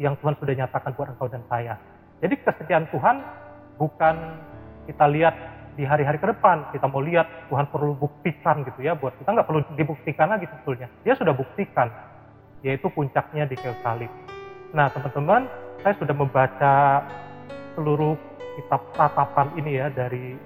yang 0.00 0.16
Tuhan 0.18 0.34
sudah 0.40 0.54
nyatakan 0.56 0.96
buat 0.96 1.12
engkau 1.12 1.28
dan 1.28 1.44
saya. 1.52 1.76
Jadi 2.24 2.34
kesetiaan 2.40 2.88
Tuhan 2.88 3.16
bukan 3.76 4.16
kita 4.88 5.06
lihat 5.12 5.36
di 5.80 5.88
hari-hari 5.88 6.20
ke 6.20 6.28
depan. 6.28 6.68
Kita 6.76 6.84
mau 6.92 7.00
lihat 7.00 7.48
Tuhan 7.48 7.72
perlu 7.72 7.96
buktikan 7.96 8.60
gitu 8.68 8.84
ya. 8.84 8.92
Buat 8.92 9.16
kita 9.16 9.32
nggak 9.32 9.48
perlu 9.48 9.64
dibuktikan 9.80 10.28
lagi 10.28 10.44
sebetulnya. 10.44 10.92
Dia 11.00 11.16
sudah 11.16 11.32
buktikan. 11.32 11.88
Yaitu 12.60 12.92
puncaknya 12.92 13.48
di 13.48 13.56
kayu 13.56 13.72
salib. 13.80 14.12
Nah 14.76 14.92
teman-teman, 14.92 15.48
saya 15.80 15.96
sudah 15.96 16.12
membaca 16.12 17.00
seluruh 17.72 18.12
kitab 18.60 18.84
tatapan 18.92 19.48
ini 19.56 19.80
ya 19.80 19.88
dari 19.88 20.36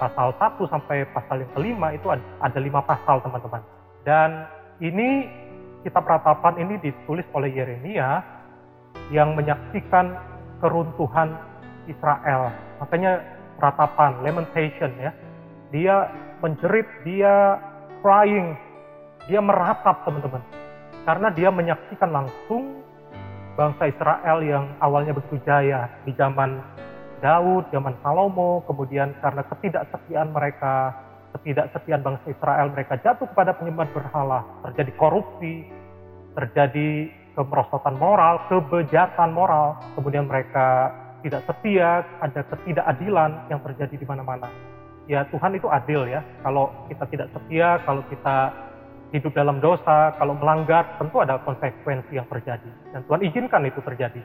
pasal 0.00 0.32
1 0.40 0.56
sampai 0.72 1.04
pasal 1.12 1.44
yang 1.44 1.52
kelima 1.52 1.92
itu 1.92 2.08
ada 2.08 2.56
lima 2.56 2.80
pasal 2.80 3.20
teman-teman. 3.20 3.60
Dan 4.08 4.48
ini 4.80 5.28
kitab 5.84 6.08
ratapan 6.08 6.64
ini 6.64 6.80
ditulis 6.80 7.28
oleh 7.36 7.52
Yeremia 7.52 8.24
yang 9.12 9.36
menyaksikan 9.36 10.16
keruntuhan 10.64 11.36
Israel. 11.84 12.48
Makanya 12.80 13.20
ratapan, 13.58 14.22
lamentation 14.22 14.90
ya. 14.98 15.10
Dia 15.74 16.08
menjerit, 16.40 16.86
dia 17.04 17.58
crying, 18.00 18.54
dia 19.26 19.42
meratap 19.42 20.06
teman-teman. 20.06 20.42
Karena 21.04 21.28
dia 21.34 21.50
menyaksikan 21.52 22.10
langsung 22.10 22.82
bangsa 23.58 23.90
Israel 23.90 24.38
yang 24.44 24.64
awalnya 24.78 25.12
begitu 25.12 25.42
jaya 25.42 25.90
di 26.06 26.14
zaman 26.14 26.62
Daud, 27.18 27.66
zaman 27.74 27.98
Salomo, 28.00 28.62
kemudian 28.70 29.10
karena 29.18 29.42
ketidaksetiaan 29.50 30.30
mereka, 30.30 30.94
ketidaksetiaan 31.34 32.06
bangsa 32.06 32.26
Israel, 32.30 32.70
mereka 32.70 32.94
jatuh 33.02 33.26
kepada 33.26 33.58
penyembahan 33.58 33.90
berhala, 33.90 34.46
terjadi 34.70 34.92
korupsi, 34.94 35.66
terjadi 36.38 37.10
kemerosotan 37.34 37.98
moral, 37.98 38.46
kebejatan 38.46 39.34
moral, 39.34 39.82
kemudian 39.98 40.30
mereka 40.30 40.94
tidak 41.22 41.42
setia, 41.46 42.06
ada 42.22 42.40
ketidakadilan 42.46 43.30
yang 43.50 43.60
terjadi 43.62 43.94
di 43.98 44.06
mana-mana. 44.06 44.48
Ya 45.08 45.24
Tuhan 45.32 45.56
itu 45.56 45.66
adil 45.72 46.04
ya, 46.06 46.20
kalau 46.44 46.68
kita 46.86 47.04
tidak 47.08 47.28
setia, 47.32 47.80
kalau 47.82 48.04
kita 48.12 48.52
hidup 49.08 49.32
dalam 49.32 49.56
dosa, 49.58 50.12
kalau 50.20 50.36
melanggar, 50.36 50.84
tentu 51.00 51.16
ada 51.24 51.40
konsekuensi 51.40 52.12
yang 52.12 52.28
terjadi. 52.28 52.70
Dan 52.92 53.00
Tuhan 53.08 53.24
izinkan 53.24 53.64
itu 53.64 53.80
terjadi. 53.80 54.20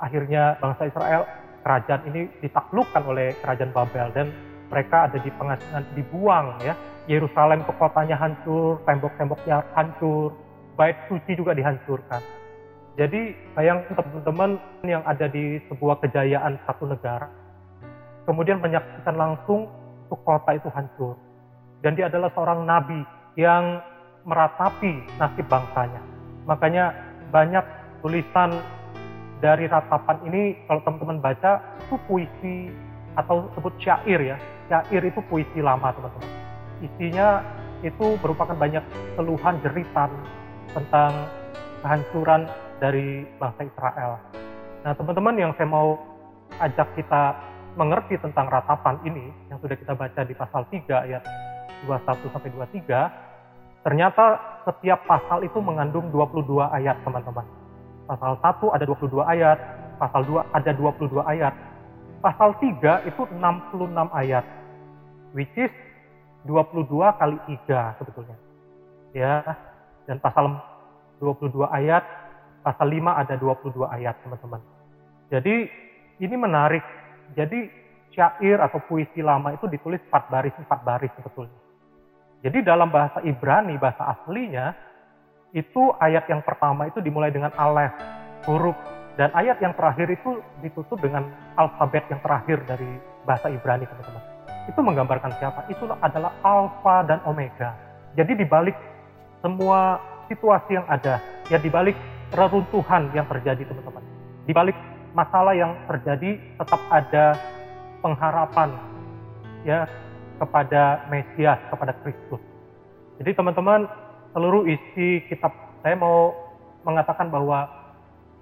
Akhirnya 0.00 0.56
bangsa 0.58 0.88
Israel, 0.88 1.28
kerajaan 1.60 2.02
ini 2.08 2.28
ditaklukkan 2.40 3.02
oleh 3.04 3.36
kerajaan 3.44 3.72
Babel 3.72 4.08
dan 4.16 4.26
mereka 4.72 5.08
ada 5.08 5.18
di 5.20 5.28
pengasingan 5.28 5.84
dibuang 5.92 6.60
ya. 6.64 6.74
Yerusalem 7.04 7.68
kotanya 7.68 8.16
hancur, 8.16 8.80
tembok-temboknya 8.88 9.60
hancur, 9.76 10.32
bait 10.72 10.96
suci 11.04 11.36
juga 11.36 11.52
dihancurkan. 11.52 12.43
Jadi 12.94 13.34
bayang 13.58 13.82
teman-teman 13.90 14.54
yang 14.86 15.02
ada 15.02 15.26
di 15.26 15.58
sebuah 15.66 15.98
kejayaan 15.98 16.62
satu 16.62 16.86
negara, 16.86 17.26
kemudian 18.22 18.62
menyaksikan 18.62 19.18
langsung 19.18 19.66
tuh 20.06 20.18
kota 20.22 20.54
itu 20.54 20.70
hancur. 20.70 21.18
Dan 21.82 21.98
dia 21.98 22.06
adalah 22.06 22.30
seorang 22.38 22.62
nabi 22.62 23.02
yang 23.34 23.82
meratapi 24.22 25.04
nasib 25.18 25.42
bangsanya. 25.50 25.98
Makanya 26.46 26.94
banyak 27.34 27.66
tulisan 27.98 28.62
dari 29.42 29.66
ratapan 29.66 30.22
ini 30.30 30.54
kalau 30.70 30.80
teman-teman 30.86 31.18
baca 31.18 31.60
itu 31.82 31.98
puisi 32.06 32.70
atau 33.18 33.50
sebut 33.58 33.74
syair 33.82 34.22
ya. 34.22 34.36
Syair 34.70 35.02
itu 35.02 35.18
puisi 35.26 35.58
lama 35.58 35.90
teman-teman. 35.90 36.30
Isinya 36.78 37.42
itu 37.82 38.16
merupakan 38.22 38.54
banyak 38.54 38.86
keluhan 39.18 39.58
jeritan 39.66 40.14
tentang 40.72 41.12
kehancuran 41.84 42.48
dari 42.84 43.24
bangsa 43.40 43.64
Israel. 43.64 44.20
Nah, 44.84 44.92
teman-teman 44.92 45.34
yang 45.40 45.52
saya 45.56 45.64
mau 45.64 45.96
ajak 46.60 46.92
kita 47.00 47.32
mengerti 47.80 48.20
tentang 48.20 48.52
ratapan 48.52 49.00
ini 49.08 49.32
yang 49.48 49.56
sudah 49.64 49.72
kita 49.72 49.96
baca 49.96 50.20
di 50.20 50.36
pasal 50.36 50.68
3 50.68 51.08
ayat 51.08 51.24
21 51.88 52.28
sampai 52.28 52.52
23, 52.52 53.80
ternyata 53.80 54.36
setiap 54.68 55.00
pasal 55.08 55.48
itu 55.48 55.56
mengandung 55.64 56.12
22 56.12 56.60
ayat, 56.68 57.00
teman-teman. 57.08 57.48
Pasal 58.04 58.36
1 58.36 58.76
ada 58.76 58.84
22 58.84 59.24
ayat, 59.24 59.58
pasal 59.96 60.20
2 60.28 60.44
ada 60.52 60.70
22 60.76 61.24
ayat. 61.24 61.54
Pasal 62.20 62.56
3 62.60 63.08
itu 63.08 63.22
66 63.32 64.12
ayat, 64.12 64.44
which 65.32 65.56
is 65.56 65.72
22 66.44 66.84
kali 67.16 67.36
3 67.48 67.96
sebetulnya. 67.96 68.36
Ya, 69.16 69.40
dan 70.04 70.20
pasal 70.20 70.60
22 71.20 71.64
ayat 71.68 72.23
pasal 72.64 72.88
5 72.88 73.20
ada 73.20 73.34
22 73.36 73.84
ayat 73.84 74.16
teman-teman. 74.24 74.60
Jadi 75.28 75.68
ini 76.24 76.36
menarik. 76.40 76.82
Jadi 77.36 77.68
syair 78.16 78.62
atau 78.62 78.80
puisi 78.88 79.20
lama 79.20 79.52
itu 79.52 79.68
ditulis 79.68 80.00
empat 80.08 80.32
baris 80.32 80.54
empat 80.56 80.80
baris 80.80 81.12
sebetulnya. 81.18 81.60
Jadi 82.40 82.64
dalam 82.64 82.88
bahasa 82.88 83.20
Ibrani 83.24 83.76
bahasa 83.76 84.16
aslinya 84.16 84.72
itu 85.52 85.92
ayat 86.00 86.26
yang 86.30 86.40
pertama 86.42 86.88
itu 86.88 86.98
dimulai 87.04 87.30
dengan 87.30 87.50
alef 87.56 87.92
huruf 88.44 88.76
dan 89.14 89.30
ayat 89.32 89.62
yang 89.62 89.72
terakhir 89.78 90.10
itu 90.10 90.42
ditutup 90.60 90.98
dengan 90.98 91.30
alfabet 91.54 92.02
yang 92.10 92.20
terakhir 92.20 92.58
dari 92.66 92.88
bahasa 93.22 93.50
Ibrani 93.50 93.86
teman-teman. 93.86 94.24
itu 94.64 94.80
menggambarkan 94.80 95.28
siapa? 95.36 95.68
Itu 95.68 95.84
adalah 96.00 96.32
alfa 96.40 97.04
dan 97.04 97.20
omega. 97.28 97.76
Jadi 98.16 98.32
di 98.32 98.48
balik 98.48 98.72
semua 99.44 100.00
situasi 100.24 100.80
yang 100.80 100.88
ada, 100.88 101.20
ya 101.52 101.60
di 101.60 101.68
balik 101.68 101.92
reruntuhan 102.34 103.14
yang 103.14 103.26
terjadi 103.30 103.62
teman-teman. 103.70 104.02
Di 104.44 104.52
balik 104.52 104.76
masalah 105.14 105.54
yang 105.54 105.78
terjadi 105.86 106.36
tetap 106.58 106.80
ada 106.90 107.38
pengharapan 108.02 108.74
ya 109.62 109.86
kepada 110.36 111.06
Mesias, 111.08 111.62
kepada 111.70 111.94
Kristus. 112.02 112.42
Jadi 113.22 113.30
teman-teman, 113.38 113.86
seluruh 114.34 114.66
isi 114.66 115.22
kitab 115.30 115.54
saya 115.80 115.94
mau 115.94 116.34
mengatakan 116.82 117.30
bahwa 117.30 117.70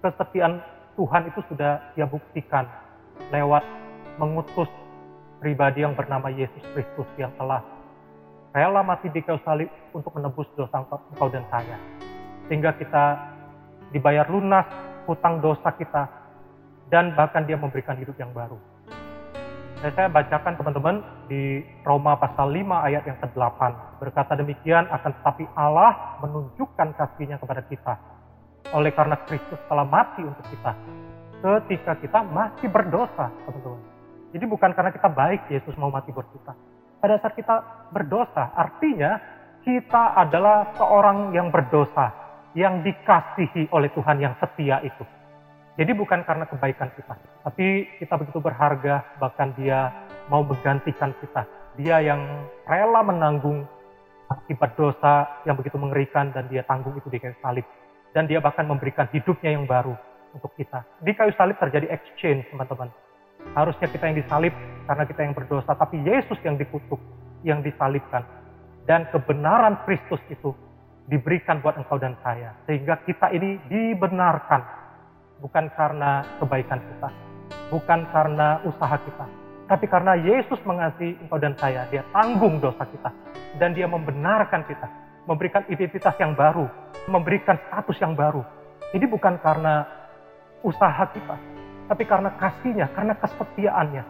kesetiaan 0.01 0.65
Tuhan 0.97 1.29
itu 1.29 1.41
sudah 1.53 1.93
dia 1.95 2.09
buktikan 2.09 2.67
lewat 3.31 3.63
mengutus 4.17 4.69
pribadi 5.39 5.85
yang 5.85 5.93
bernama 5.93 6.33
Yesus 6.33 6.65
Kristus 6.73 7.07
yang 7.21 7.31
telah 7.37 7.61
rela 8.53 8.85
mati 8.85 9.09
di 9.09 9.21
kayu 9.25 9.41
salib 9.45 9.69
untuk 9.93 10.13
menebus 10.17 10.49
dosa 10.57 10.85
engkau 10.85 11.29
dan 11.29 11.45
saya. 11.49 11.77
Sehingga 12.49 12.77
kita 12.77 13.32
dibayar 13.93 14.27
lunas 14.27 14.67
hutang 15.05 15.39
dosa 15.45 15.71
kita 15.77 16.09
dan 16.89 17.13
bahkan 17.17 17.45
dia 17.45 17.57
memberikan 17.57 17.97
hidup 17.97 18.17
yang 18.17 18.33
baru. 18.33 18.57
Dan 19.83 19.91
saya 19.99 20.07
bacakan 20.07 20.55
teman-teman 20.55 21.03
di 21.27 21.59
Roma 21.83 22.15
pasal 22.15 22.55
5 22.55 22.87
ayat 22.87 23.03
yang 23.03 23.19
ke-8. 23.19 23.61
Berkata 23.99 24.39
demikian 24.39 24.87
akan 24.87 25.11
tetapi 25.11 25.45
Allah 25.59 26.23
menunjukkan 26.23 26.95
kasihnya 26.95 27.43
kepada 27.43 27.67
kita. 27.67 27.95
Oleh 28.71 28.95
karena 28.95 29.19
Kristus 29.27 29.59
telah 29.67 29.83
mati 29.83 30.23
untuk 30.23 30.47
kita. 30.47 30.71
Ketika 31.43 31.99
kita 31.99 32.23
masih 32.31 32.71
berdosa 32.71 33.35
teman-teman. 33.43 33.83
Jadi 34.31 34.45
bukan 34.47 34.71
karena 34.71 34.95
kita 34.95 35.09
baik 35.11 35.51
Yesus 35.51 35.75
mau 35.75 35.91
mati 35.91 36.15
buat 36.15 36.31
kita. 36.31 36.55
Pada 37.03 37.19
saat 37.19 37.35
kita 37.35 37.91
berdosa, 37.91 38.55
artinya 38.55 39.19
kita 39.67 40.15
adalah 40.15 40.71
seorang 40.79 41.35
yang 41.35 41.51
berdosa, 41.51 42.15
yang 42.53 42.85
dikasihi 42.85 43.73
oleh 43.73 43.89
Tuhan 43.93 44.21
yang 44.21 44.35
setia 44.39 44.81
itu. 44.85 45.05
Jadi 45.73 45.93
bukan 45.97 46.21
karena 46.29 46.45
kebaikan 46.45 46.93
kita, 46.93 47.17
tapi 47.49 47.89
kita 47.97 48.21
begitu 48.21 48.45
berharga, 48.45 49.17
bahkan 49.17 49.57
dia 49.57 49.89
mau 50.29 50.45
menggantikan 50.45 51.17
kita. 51.17 51.49
Dia 51.81 52.05
yang 52.05 52.21
rela 52.69 53.01
menanggung 53.01 53.65
akibat 54.29 54.77
dosa 54.77 55.41
yang 55.49 55.57
begitu 55.57 55.81
mengerikan 55.81 56.29
dan 56.37 56.45
dia 56.53 56.61
tanggung 56.69 56.93
itu 56.93 57.09
di 57.09 57.17
kayu 57.17 57.33
salib. 57.41 57.65
Dan 58.13 58.29
dia 58.29 58.45
bahkan 58.45 58.69
memberikan 58.69 59.09
hidupnya 59.09 59.57
yang 59.57 59.65
baru 59.65 59.97
untuk 60.37 60.53
kita. 60.61 60.85
Di 61.01 61.17
kayu 61.17 61.33
salib 61.41 61.57
terjadi 61.57 61.89
exchange, 61.89 62.45
teman-teman 62.53 62.93
Harusnya 63.53 63.91
kita 63.91 64.09
yang 64.09 64.17
disalib 64.17 64.55
karena 64.89 65.05
kita 65.05 65.21
yang 65.27 65.35
berdosa, 65.37 65.77
tapi 65.77 66.01
Yesus 66.01 66.39
yang 66.41 66.57
dikutuk, 66.57 66.97
yang 67.45 67.61
disalibkan. 67.61 68.25
Dan 68.89 69.07
kebenaran 69.13 69.83
Kristus 69.85 70.19
itu 70.33 70.57
diberikan 71.07 71.63
buat 71.63 71.79
engkau 71.79 71.99
dan 71.99 72.19
saya. 72.21 72.55
Sehingga 72.69 73.03
kita 73.03 73.31
ini 73.35 73.59
dibenarkan. 73.67 74.63
Bukan 75.43 75.71
karena 75.75 76.23
kebaikan 76.39 76.79
kita. 76.79 77.09
Bukan 77.71 78.01
karena 78.15 78.63
usaha 78.63 78.97
kita. 79.03 79.27
Tapi 79.67 79.87
karena 79.89 80.15
Yesus 80.19 80.61
mengasihi 80.63 81.19
engkau 81.23 81.39
dan 81.41 81.59
saya. 81.59 81.89
Dia 81.91 82.07
tanggung 82.15 82.63
dosa 82.63 82.87
kita. 82.87 83.11
Dan 83.59 83.75
dia 83.75 83.91
membenarkan 83.91 84.63
kita. 84.69 84.87
Memberikan 85.27 85.67
identitas 85.67 86.15
yang 86.23 86.39
baru. 86.39 86.67
Memberikan 87.11 87.59
status 87.71 87.99
yang 87.99 88.15
baru. 88.15 88.47
Jadi 88.95 89.05
bukan 89.09 89.41
karena 89.41 89.89
usaha 90.63 91.09
kita 91.11 91.63
tapi 91.93 92.09
karena 92.09 92.33
kasihnya, 92.41 92.87
karena 92.97 93.15
kesetiaannya. 93.21 94.05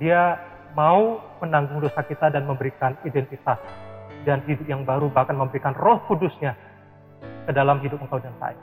Dia 0.00 0.40
mau 0.72 1.20
menanggung 1.42 1.84
dosa 1.84 2.00
kita 2.00 2.32
dan 2.32 2.48
memberikan 2.48 2.96
identitas 3.04 3.60
dan 4.24 4.44
hidup 4.44 4.66
yang 4.68 4.82
baru, 4.84 5.08
bahkan 5.08 5.36
memberikan 5.36 5.72
roh 5.76 6.00
kudusnya 6.08 6.56
ke 7.46 7.52
dalam 7.52 7.80
hidup 7.80 8.00
engkau 8.00 8.20
dan 8.20 8.32
saya. 8.36 8.58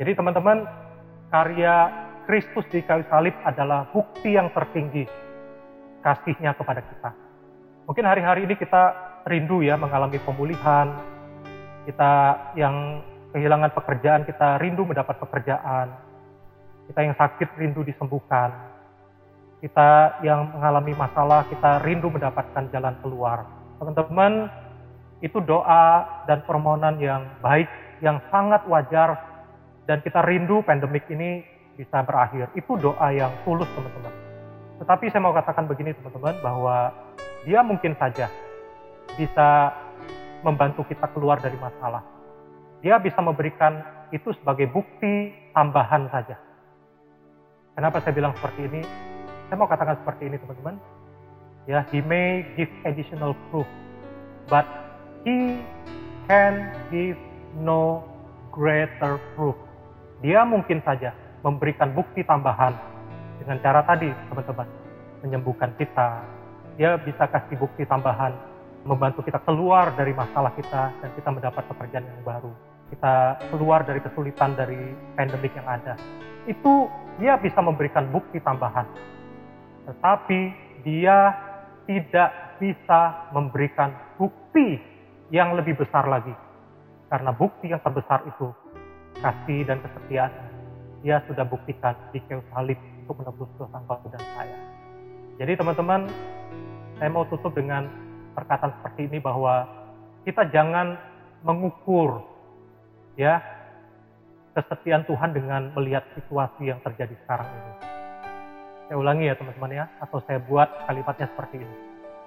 Jadi 0.00 0.16
teman-teman, 0.16 0.64
karya 1.28 1.90
Kristus 2.24 2.64
di 2.70 2.80
kayu 2.86 3.04
salib 3.10 3.34
adalah 3.42 3.90
bukti 3.90 4.34
yang 4.38 4.48
tertinggi 4.54 5.04
kasihnya 6.00 6.56
kepada 6.56 6.80
kita. 6.80 7.10
Mungkin 7.84 8.06
hari-hari 8.06 8.46
ini 8.46 8.54
kita 8.54 8.94
rindu 9.26 9.60
ya 9.60 9.76
mengalami 9.76 10.16
pemulihan, 10.22 10.94
kita 11.84 12.12
yang 12.56 13.02
kehilangan 13.34 13.74
pekerjaan, 13.74 14.22
kita 14.24 14.62
rindu 14.62 14.86
mendapat 14.86 15.18
pekerjaan, 15.18 15.90
kita 16.90 17.00
yang 17.06 17.14
sakit 17.14 17.48
rindu 17.58 17.86
disembuhkan. 17.86 18.50
Kita 19.60 20.22
yang 20.24 20.56
mengalami 20.56 20.96
masalah, 20.96 21.44
kita 21.52 21.84
rindu 21.84 22.08
mendapatkan 22.08 22.72
jalan 22.72 22.96
keluar. 23.04 23.44
Teman-teman, 23.80 24.52
itu 25.24 25.40
doa 25.40 26.04
dan 26.28 26.44
permohonan 26.44 27.00
yang 27.00 27.24
baik, 27.40 27.66
yang 28.04 28.20
sangat 28.28 28.60
wajar, 28.68 29.16
dan 29.88 30.04
kita 30.04 30.20
rindu 30.28 30.60
pandemik 30.60 31.08
ini 31.08 31.40
bisa 31.80 32.04
berakhir. 32.04 32.52
Itu 32.52 32.76
doa 32.76 33.08
yang 33.10 33.32
tulus, 33.48 33.68
teman-teman. 33.72 34.12
Tetapi 34.84 35.08
saya 35.08 35.24
mau 35.24 35.32
katakan 35.32 35.64
begini, 35.64 35.96
teman-teman, 35.96 36.36
bahwa 36.44 36.92
dia 37.48 37.64
mungkin 37.64 37.96
saja 37.96 38.28
bisa 39.16 39.72
membantu 40.44 40.84
kita 40.84 41.08
keluar 41.16 41.40
dari 41.40 41.56
masalah. 41.56 42.04
Dia 42.84 43.00
bisa 43.00 43.18
memberikan 43.24 43.80
itu 44.12 44.32
sebagai 44.36 44.68
bukti 44.68 45.32
tambahan 45.52 46.08
saja 46.08 46.36
Kenapa 47.80 47.96
saya 48.04 48.12
bilang 48.12 48.36
seperti 48.36 48.66
ini? 48.66 48.84
Saya 49.48 49.56
mau 49.56 49.64
katakan 49.64 49.96
seperti 50.04 50.28
ini 50.28 50.36
teman-teman. 50.36 50.76
Ya, 51.68 51.84
he 51.92 52.00
may 52.00 52.46
give 52.56 52.72
additional 52.88 53.36
proof, 53.52 53.68
but 54.48 54.64
he 55.28 55.60
can 56.24 56.72
give 56.88 57.20
no 57.60 58.00
greater 58.48 59.20
proof. 59.36 59.56
Dia 60.24 60.44
mungkin 60.44 60.80
saja 60.84 61.12
memberikan 61.44 61.92
bukti 61.92 62.24
tambahan 62.24 62.76
dengan 63.40 63.56
cara 63.64 63.80
tadi, 63.84 64.08
teman-teman, 64.28 64.68
menyembuhkan 65.24 65.72
kita. 65.76 66.24
Dia 66.76 66.96
bisa 67.00 67.28
kasih 67.28 67.60
bukti 67.60 67.84
tambahan, 67.84 68.32
membantu 68.84 69.24
kita 69.24 69.40
keluar 69.44 69.92
dari 69.96 70.16
masalah 70.16 70.52
kita 70.56 70.92
dan 70.96 71.10
kita 71.16 71.28
mendapat 71.28 71.64
pekerjaan 71.68 72.04
yang 72.04 72.24
baru. 72.24 72.52
Kita 72.90 73.38
keluar 73.52 73.86
dari 73.86 74.00
kesulitan 74.02 74.56
dari 74.56 74.96
pandemik 75.14 75.52
yang 75.54 75.68
ada. 75.68 75.94
Itu 76.48 76.88
dia 77.20 77.36
bisa 77.36 77.60
memberikan 77.62 78.08
bukti 78.10 78.40
tambahan. 78.40 78.88
Tetapi 79.86 80.40
dia 80.82 81.49
tidak 81.88 82.60
bisa 82.60 83.30
memberikan 83.32 83.92
bukti 84.20 84.80
yang 85.32 85.56
lebih 85.56 85.78
besar 85.78 86.04
lagi. 86.10 86.32
Karena 87.08 87.34
bukti 87.34 87.72
yang 87.72 87.82
terbesar 87.82 88.22
itu 88.28 88.52
kasih 89.18 89.66
dan 89.66 89.82
kesetiaan 89.82 90.32
dia 91.00 91.24
sudah 91.24 91.48
buktikan 91.48 91.96
di 92.12 92.20
kayu 92.28 92.44
salib 92.52 92.76
untuk 93.04 93.24
menebus 93.24 93.48
dosa 93.56 93.80
dan 93.80 94.22
saya. 94.36 94.58
Jadi 95.40 95.52
teman-teman, 95.56 96.04
saya 97.00 97.08
mau 97.08 97.24
tutup 97.24 97.56
dengan 97.56 97.88
perkataan 98.36 98.76
seperti 98.80 99.08
ini 99.08 99.18
bahwa 99.18 99.64
kita 100.28 100.44
jangan 100.52 101.00
mengukur 101.40 102.20
ya 103.16 103.40
kesetiaan 104.52 105.08
Tuhan 105.08 105.32
dengan 105.32 105.72
melihat 105.72 106.04
situasi 106.12 106.68
yang 106.68 106.78
terjadi 106.84 107.16
sekarang 107.24 107.48
ini. 107.48 107.89
Saya 108.90 108.98
ulangi 108.98 109.30
ya 109.30 109.38
teman-teman 109.38 109.70
ya, 109.70 109.84
atau 110.02 110.18
saya 110.26 110.42
buat 110.42 110.66
kalimatnya 110.90 111.30
seperti 111.30 111.62
ini. 111.62 111.76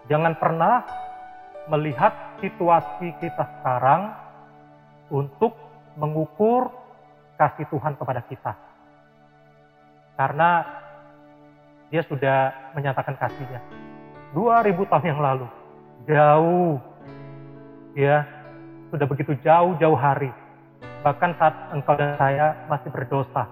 Jangan 0.08 0.40
pernah 0.40 0.88
melihat 1.68 2.40
situasi 2.40 3.12
kita 3.20 3.44
sekarang 3.60 4.16
untuk 5.12 5.60
mengukur 6.00 6.72
kasih 7.36 7.68
Tuhan 7.68 8.00
kepada 8.00 8.24
kita. 8.24 8.56
Karena 10.16 10.64
dia 11.92 12.08
sudah 12.08 12.72
menyatakan 12.80 13.20
kasihnya. 13.20 13.60
2000 14.32 14.88
tahun 14.88 15.04
yang 15.04 15.20
lalu. 15.20 15.48
Jauh. 16.08 16.80
Ya, 17.92 18.24
sudah 18.88 19.04
begitu 19.04 19.36
jauh-jauh 19.44 20.00
hari 20.00 20.32
Bahkan 21.04 21.36
saat 21.36 21.56
engkau 21.76 22.00
dan 22.00 22.16
saya 22.16 22.56
masih 22.72 22.88
berdosa, 22.88 23.44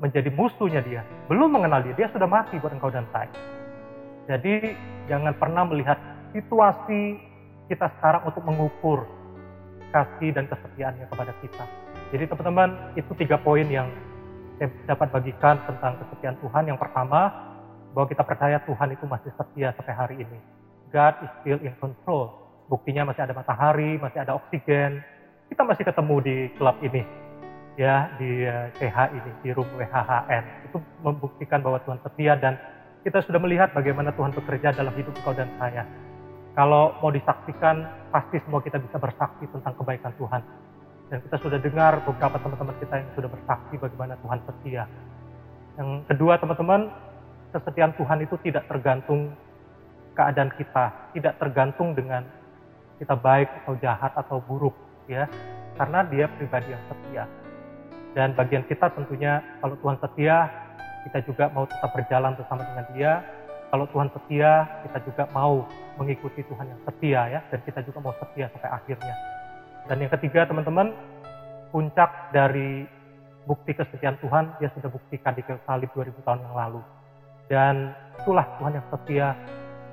menjadi 0.00 0.32
musuhnya 0.32 0.80
dia, 0.80 1.04
belum 1.28 1.60
mengenal 1.60 1.84
dia, 1.84 1.94
dia 1.94 2.08
sudah 2.08 2.24
mati 2.24 2.56
buat 2.56 2.72
engkau 2.72 2.88
dan 2.88 3.04
saya. 3.12 3.28
Jadi 4.26 4.74
jangan 5.06 5.36
pernah 5.36 5.68
melihat 5.68 6.00
situasi 6.32 7.20
kita 7.68 7.86
sekarang 8.00 8.24
untuk 8.24 8.42
mengukur 8.42 9.04
kasih 9.92 10.32
dan 10.32 10.48
kesetiaannya 10.48 11.06
kepada 11.12 11.32
kita. 11.44 11.64
Jadi 12.10 12.24
teman-teman, 12.26 12.96
itu 12.98 13.12
tiga 13.20 13.38
poin 13.38 13.66
yang 13.68 13.86
saya 14.58 14.72
dapat 14.88 15.14
bagikan 15.14 15.60
tentang 15.68 16.00
kesetiaan 16.02 16.36
Tuhan. 16.42 16.64
Yang 16.66 16.78
pertama, 16.80 17.20
bahwa 17.94 18.06
kita 18.08 18.22
percaya 18.26 18.58
Tuhan 18.66 18.88
itu 18.94 19.04
masih 19.06 19.30
setia 19.34 19.74
sampai 19.78 19.94
hari 19.94 20.16
ini. 20.22 20.38
God 20.90 21.14
is 21.22 21.30
still 21.42 21.60
in 21.62 21.74
control. 21.78 22.34
Buktinya 22.66 23.06
masih 23.06 23.26
ada 23.26 23.34
matahari, 23.34 23.98
masih 23.98 24.22
ada 24.22 24.38
oksigen, 24.38 25.02
kita 25.50 25.66
masih 25.66 25.82
ketemu 25.82 26.16
di 26.22 26.36
klub 26.54 26.78
ini 26.86 27.02
ya 27.80 28.12
di 28.20 28.44
CH 28.76 28.98
eh, 29.08 29.08
ini 29.16 29.30
di 29.40 29.48
room 29.56 29.64
WHHN 29.72 30.68
itu 30.68 30.76
membuktikan 31.00 31.64
bahwa 31.64 31.80
Tuhan 31.80 31.96
setia 32.04 32.36
dan 32.36 32.60
kita 33.00 33.24
sudah 33.24 33.40
melihat 33.40 33.72
bagaimana 33.72 34.12
Tuhan 34.12 34.36
bekerja 34.36 34.76
dalam 34.76 34.92
hidup 34.92 35.16
engkau 35.16 35.32
dan 35.32 35.48
saya. 35.56 35.88
Kalau 36.52 36.92
mau 37.00 37.08
disaksikan, 37.08 37.88
pasti 38.12 38.36
semua 38.44 38.60
kita 38.60 38.76
bisa 38.76 39.00
bersaksi 39.00 39.48
tentang 39.48 39.72
kebaikan 39.80 40.12
Tuhan. 40.20 40.42
Dan 41.08 41.18
kita 41.24 41.36
sudah 41.40 41.56
dengar 41.56 42.04
beberapa 42.04 42.36
teman-teman 42.36 42.76
kita 42.76 42.94
yang 43.00 43.10
sudah 43.16 43.30
bersaksi 43.32 43.74
bagaimana 43.80 44.14
Tuhan 44.20 44.38
setia. 44.44 44.84
Yang 45.80 45.90
kedua 46.12 46.36
teman-teman, 46.36 46.80
kesetiaan 47.56 47.96
Tuhan 47.96 48.18
itu 48.20 48.36
tidak 48.44 48.68
tergantung 48.68 49.32
keadaan 50.12 50.52
kita, 50.60 50.84
tidak 51.16 51.34
tergantung 51.40 51.96
dengan 51.96 52.28
kita 53.00 53.16
baik 53.16 53.48
atau 53.64 53.74
jahat 53.80 54.12
atau 54.12 54.44
buruk 54.44 54.76
ya 55.08 55.24
karena 55.80 56.04
dia 56.04 56.28
pribadi 56.36 56.76
yang 56.76 56.84
setia 56.92 57.24
dan 58.12 58.34
bagian 58.34 58.66
kita 58.66 58.90
tentunya 58.90 59.38
kalau 59.62 59.78
Tuhan 59.78 59.98
setia 60.02 60.50
kita 61.06 61.18
juga 61.24 61.48
mau 61.54 61.64
tetap 61.64 61.90
berjalan 61.96 62.36
bersama 62.36 62.62
dengan 62.66 62.86
dia. 62.92 63.12
Kalau 63.70 63.86
Tuhan 63.86 64.10
setia 64.10 64.66
kita 64.82 64.98
juga 65.06 65.24
mau 65.30 65.62
mengikuti 65.94 66.42
Tuhan 66.42 66.66
yang 66.66 66.80
setia 66.82 67.20
ya 67.38 67.40
dan 67.54 67.60
kita 67.62 67.80
juga 67.86 67.98
mau 68.02 68.14
setia 68.18 68.50
sampai 68.50 68.70
akhirnya. 68.70 69.14
Dan 69.86 69.96
yang 70.02 70.10
ketiga 70.18 70.44
teman-teman 70.50 70.90
puncak 71.70 72.34
dari 72.34 72.84
bukti 73.46 73.72
kesetiaan 73.72 74.18
Tuhan 74.18 74.58
dia 74.58 74.68
sudah 74.74 74.90
buktikan 74.90 75.32
di 75.38 75.42
salib 75.64 75.90
2000 75.94 76.26
tahun 76.26 76.40
yang 76.50 76.54
lalu. 76.58 76.82
Dan 77.46 77.94
itulah 78.18 78.46
Tuhan 78.58 78.72
yang 78.74 78.86
setia 78.90 79.28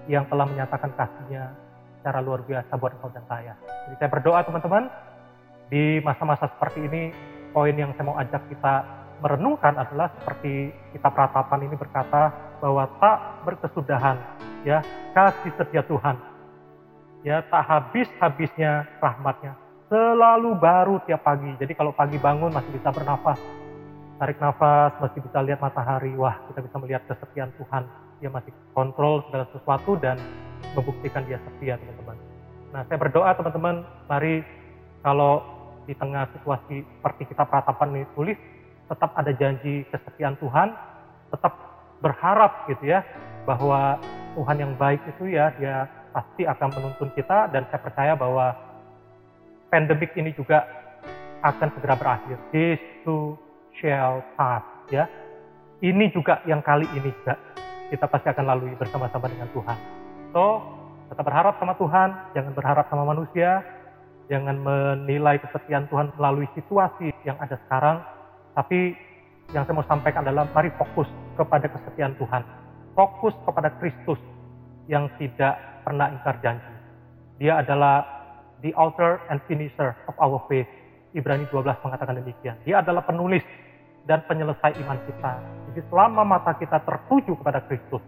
yang 0.10 0.24
telah 0.26 0.46
menyatakan 0.50 0.90
kasihnya 0.98 1.54
secara 2.00 2.24
luar 2.24 2.42
biasa 2.46 2.72
buat 2.80 2.98
engkau 2.98 3.12
dan 3.14 3.26
saya. 3.30 3.54
Jadi 3.86 3.96
saya 4.00 4.10
berdoa 4.10 4.40
teman-teman, 4.46 4.84
di 5.68 6.00
masa-masa 6.00 6.48
seperti 6.48 6.88
ini, 6.88 7.12
poin 7.52 7.76
yang 7.76 7.92
saya 7.96 8.06
mau 8.08 8.18
ajak 8.20 8.44
kita 8.52 8.74
merenungkan 9.18 9.74
adalah 9.78 10.14
seperti 10.22 10.70
kita 10.94 11.10
peratapan 11.10 11.66
ini 11.66 11.76
berkata 11.76 12.30
bahwa 12.62 12.86
tak 13.02 13.18
berkesudahan 13.46 14.18
ya 14.62 14.82
kasih 15.14 15.54
setia 15.58 15.82
Tuhan. 15.86 16.16
Ya 17.26 17.42
tak 17.50 17.66
habis-habisnya 17.66 18.86
rahmatnya. 19.02 19.58
Selalu 19.90 20.54
baru 20.60 21.02
tiap 21.08 21.26
pagi. 21.26 21.50
Jadi 21.58 21.74
kalau 21.74 21.92
pagi 21.92 22.20
bangun 22.22 22.54
masih 22.54 22.72
bisa 22.72 22.94
bernafas. 22.94 23.40
Tarik 24.18 24.38
nafas 24.42 24.94
masih 25.02 25.20
bisa 25.26 25.42
lihat 25.42 25.60
matahari. 25.60 26.14
Wah 26.14 26.38
kita 26.52 26.62
bisa 26.62 26.76
melihat 26.78 27.04
kesetiaan 27.10 27.52
Tuhan. 27.58 27.84
Dia 28.22 28.30
masih 28.30 28.54
kontrol 28.74 29.26
segala 29.28 29.46
sesuatu 29.50 29.98
dan 29.98 30.18
membuktikan 30.74 31.26
dia 31.26 31.42
setia 31.42 31.78
teman-teman. 31.78 32.18
Nah 32.74 32.82
saya 32.86 32.98
berdoa 33.00 33.32
teman-teman, 33.34 33.76
mari 34.10 34.44
kalau 35.02 35.57
di 35.88 35.96
tengah 35.96 36.28
situasi 36.36 36.84
seperti 36.84 37.32
kita 37.32 37.48
peratapan 37.48 38.04
ini 38.04 38.06
tulis, 38.12 38.38
tetap 38.92 39.16
ada 39.16 39.32
janji 39.32 39.88
kesetiaan 39.88 40.36
Tuhan, 40.38 40.76
tetap 41.32 41.54
berharap 42.04 42.68
gitu 42.68 42.92
ya, 42.92 43.02
bahwa 43.48 43.98
Tuhan 44.36 44.58
yang 44.60 44.74
baik 44.76 45.02
itu 45.16 45.32
ya, 45.32 45.56
dia 45.56 45.88
pasti 46.12 46.44
akan 46.44 46.70
menuntun 46.76 47.10
kita 47.16 47.48
dan 47.50 47.64
saya 47.72 47.82
percaya 47.82 48.14
bahwa 48.20 48.52
pandemik 49.72 50.12
ini 50.20 50.36
juga 50.36 50.68
akan 51.42 51.72
segera 51.80 51.96
berakhir. 51.96 52.38
This 52.52 52.82
too 53.08 53.40
shall 53.80 54.22
pass 54.36 54.64
ya. 54.92 55.08
Ini 55.80 56.10
juga 56.10 56.42
yang 56.50 56.66
kali 56.66 56.90
ini 56.98 57.14
juga 57.22 57.38
kita 57.88 58.06
pasti 58.10 58.28
akan 58.34 58.46
lalui 58.50 58.74
bersama-sama 58.76 59.30
dengan 59.30 59.48
Tuhan. 59.54 59.78
So, 60.34 60.60
tetap 61.08 61.24
berharap 61.24 61.56
sama 61.62 61.78
Tuhan, 61.80 62.10
jangan 62.36 62.52
berharap 62.52 62.86
sama 62.92 63.08
manusia, 63.08 63.64
jangan 64.28 64.60
menilai 64.60 65.40
kesetiaan 65.40 65.88
Tuhan 65.88 66.12
melalui 66.20 66.48
situasi 66.56 67.12
yang 67.24 67.40
ada 67.40 67.56
sekarang, 67.68 68.04
tapi 68.56 68.96
yang 69.56 69.64
saya 69.64 69.76
mau 69.80 69.88
sampaikan 69.88 70.28
adalah 70.28 70.48
mari 70.52 70.68
fokus 70.76 71.08
kepada 71.40 71.72
kesetiaan 71.72 72.16
Tuhan. 72.20 72.44
Fokus 72.92 73.32
kepada 73.48 73.72
Kristus 73.80 74.20
yang 74.92 75.08
tidak 75.16 75.56
pernah 75.88 76.12
ingkar 76.12 76.36
janji. 76.44 76.74
Dia 77.40 77.64
adalah 77.64 78.04
the 78.66 78.74
author 78.76 79.22
and 79.32 79.40
finisher 79.48 79.96
of 80.10 80.16
our 80.20 80.42
faith. 80.52 80.68
Ibrani 81.16 81.48
12 81.48 81.64
mengatakan 81.86 82.20
demikian. 82.20 82.60
Dia 82.68 82.84
adalah 82.84 83.06
penulis 83.08 83.46
dan 84.10 84.26
penyelesai 84.28 84.76
iman 84.84 85.00
kita. 85.08 85.34
Jadi 85.72 85.82
selama 85.88 86.28
mata 86.28 86.52
kita 86.58 86.84
tertuju 86.84 87.40
kepada 87.40 87.64
Kristus, 87.70 88.04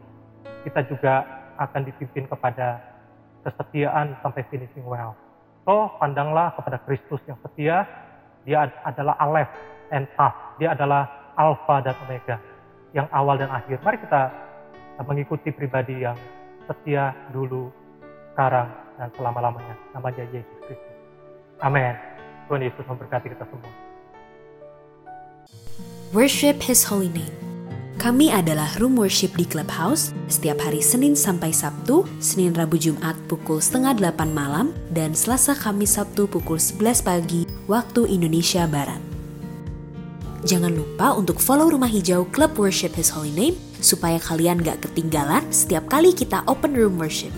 kita 0.67 0.83
juga 0.91 1.23
akan 1.55 1.81
dipimpin 1.87 2.27
kepada 2.27 2.83
kesetiaan 3.47 4.19
sampai 4.19 4.43
finishing 4.51 4.83
well. 4.83 5.15
So, 5.67 5.91
pandanglah 5.99 6.55
kepada 6.55 6.77
Kristus 6.83 7.21
yang 7.27 7.37
setia. 7.43 7.85
Dia 8.47 8.71
adalah 8.83 9.15
Aleph 9.19 9.51
and 9.91 10.07
Taf. 10.15 10.57
Dia 10.57 10.73
adalah 10.73 11.33
Alpha 11.35 11.83
dan 11.83 11.95
Omega. 12.07 12.37
Yang 12.95 13.07
awal 13.13 13.35
dan 13.37 13.49
akhir. 13.53 13.77
Mari 13.85 13.97
kita 14.01 14.21
mengikuti 15.05 15.53
pribadi 15.53 16.03
yang 16.03 16.17
setia 16.65 17.13
dulu, 17.31 17.69
sekarang, 18.33 18.67
dan 18.97 19.07
selama-lamanya. 19.15 19.75
Namanya 19.93 20.23
Yesus 20.33 20.57
Kristus. 20.65 20.97
Amin. 21.61 21.95
Tuhan 22.49 22.65
Yesus 22.65 22.85
memberkati 22.87 23.29
kita 23.29 23.45
semua. 23.45 23.71
Worship 26.09 26.65
His 26.65 26.89
Holy 26.89 27.13
Name. 27.13 27.48
Kami 27.99 28.31
adalah 28.31 28.71
Room 28.79 28.95
Worship 28.95 29.35
di 29.35 29.43
Clubhouse 29.43 30.15
setiap 30.31 30.63
hari 30.63 30.79
Senin 30.79 31.19
sampai 31.19 31.51
Sabtu, 31.51 32.07
Senin 32.23 32.55
Rabu 32.55 32.79
Jumat 32.79 33.11
pukul 33.27 33.59
setengah 33.59 33.91
delapan 33.91 34.31
malam, 34.31 34.67
dan 34.95 35.11
Selasa 35.11 35.51
Kamis 35.51 35.99
Sabtu 35.99 36.23
pukul 36.23 36.63
11 36.63 37.03
pagi 37.03 37.43
waktu 37.67 38.07
Indonesia 38.07 38.63
Barat. 38.71 39.03
Jangan 40.47 40.71
lupa 40.71 41.11
untuk 41.11 41.43
follow 41.43 41.67
Rumah 41.67 41.91
Hijau 41.91 42.23
Club 42.31 42.55
Worship 42.55 42.95
His 42.95 43.11
Holy 43.11 43.35
Name 43.35 43.59
supaya 43.83 44.15
kalian 44.15 44.63
gak 44.63 44.79
ketinggalan 44.87 45.43
setiap 45.51 45.91
kali 45.91 46.15
kita 46.15 46.39
open 46.47 46.71
room 46.71 46.95
worship. 46.95 47.35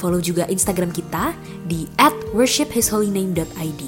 Follow 0.00 0.24
juga 0.24 0.48
Instagram 0.48 0.96
kita 0.96 1.36
di 1.68 1.84
at 2.00 2.16
worshiphisholyname.id. 2.32 3.82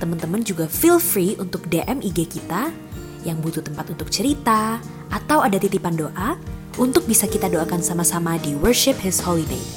Teman-teman 0.00 0.40
juga 0.40 0.64
feel 0.64 0.96
free 0.96 1.36
untuk 1.36 1.68
DM 1.68 2.00
IG 2.00 2.40
kita 2.40 2.72
yang 3.26 3.42
butuh 3.42 3.64
tempat 3.64 3.90
untuk 3.90 4.08
cerita, 4.12 4.78
atau 5.10 5.42
ada 5.42 5.58
titipan 5.58 5.98
doa 5.98 6.38
untuk 6.78 7.04
bisa 7.10 7.26
kita 7.26 7.50
doakan 7.50 7.82
sama-sama 7.82 8.38
di 8.38 8.54
Worship 8.54 9.00
His 9.02 9.18
Holy 9.18 9.44
Name. 9.50 9.68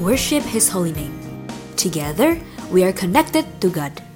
Worship 0.00 0.46
His 0.48 0.72
Holy 0.72 0.96
Name. 0.96 1.12
Together, 1.76 2.40
we 2.72 2.80
are 2.86 2.94
connected 2.94 3.44
to 3.60 3.68
God. 3.68 4.07